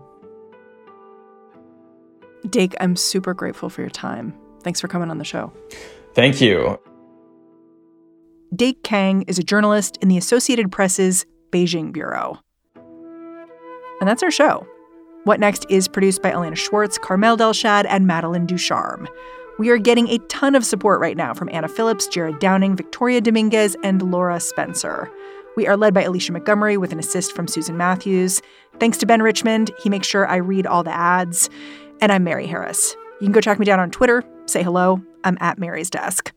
Dake, 2.49 2.75
I'm 2.79 2.95
super 2.95 3.33
grateful 3.33 3.69
for 3.69 3.81
your 3.81 3.89
time. 3.89 4.33
Thanks 4.61 4.79
for 4.79 4.87
coming 4.87 5.09
on 5.09 5.17
the 5.17 5.23
show. 5.23 5.51
Thank 6.13 6.41
you. 6.41 6.79
Dake 8.55 8.83
Kang 8.83 9.23
is 9.23 9.39
a 9.39 9.43
journalist 9.43 9.97
in 10.01 10.07
the 10.07 10.17
Associated 10.17 10.71
Press's 10.71 11.25
Beijing 11.51 11.91
Bureau. 11.91 12.39
And 13.99 14.07
that's 14.07 14.23
our 14.23 14.31
show. 14.31 14.67
What 15.23 15.39
Next 15.39 15.65
is 15.69 15.87
produced 15.87 16.21
by 16.21 16.31
Elena 16.31 16.55
Schwartz, 16.55 16.97
Carmel 16.97 17.37
Delshad, 17.37 17.85
and 17.89 18.05
Madeline 18.05 18.45
Ducharme. 18.45 19.07
We 19.57 19.69
are 19.69 19.77
getting 19.77 20.09
a 20.09 20.19
ton 20.27 20.53
of 20.53 20.65
support 20.65 20.99
right 20.99 21.17
now 21.17 21.33
from 21.33 21.49
Anna 21.51 21.67
Phillips, 21.67 22.07
Jared 22.07 22.39
Downing, 22.39 22.75
Victoria 22.75 23.21
Dominguez, 23.21 23.75
and 23.83 24.11
Laura 24.11 24.39
Spencer. 24.39 25.09
We 25.55 25.67
are 25.67 25.77
led 25.77 25.93
by 25.93 26.03
Alicia 26.03 26.33
Montgomery 26.33 26.77
with 26.77 26.91
an 26.91 26.99
assist 26.99 27.33
from 27.33 27.47
Susan 27.47 27.77
Matthews. 27.77 28.41
Thanks 28.79 28.97
to 28.97 29.05
Ben 29.05 29.21
Richmond. 29.21 29.71
He 29.81 29.89
makes 29.89 30.07
sure 30.07 30.27
I 30.27 30.37
read 30.37 30.67
all 30.67 30.83
the 30.83 30.93
ads. 30.93 31.49
And 32.01 32.11
I'm 32.11 32.23
Mary 32.23 32.45
Harris. 32.45 32.95
You 33.21 33.27
can 33.27 33.31
go 33.31 33.39
track 33.39 33.57
me 33.57 33.65
down 33.65 33.79
on 33.79 33.89
Twitter, 33.89 34.23
say 34.45 34.61
hello. 34.61 35.01
I'm 35.23 35.37
at 35.39 35.57
Mary's 35.57 35.89
desk. 35.89 36.33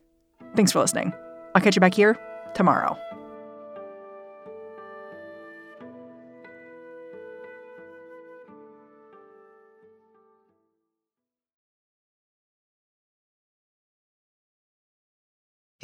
Thanks 0.54 0.70
for 0.70 0.78
listening. 0.78 1.12
I'll 1.54 1.62
catch 1.62 1.74
you 1.74 1.80
back 1.80 1.94
here 1.94 2.16
tomorrow. 2.54 2.96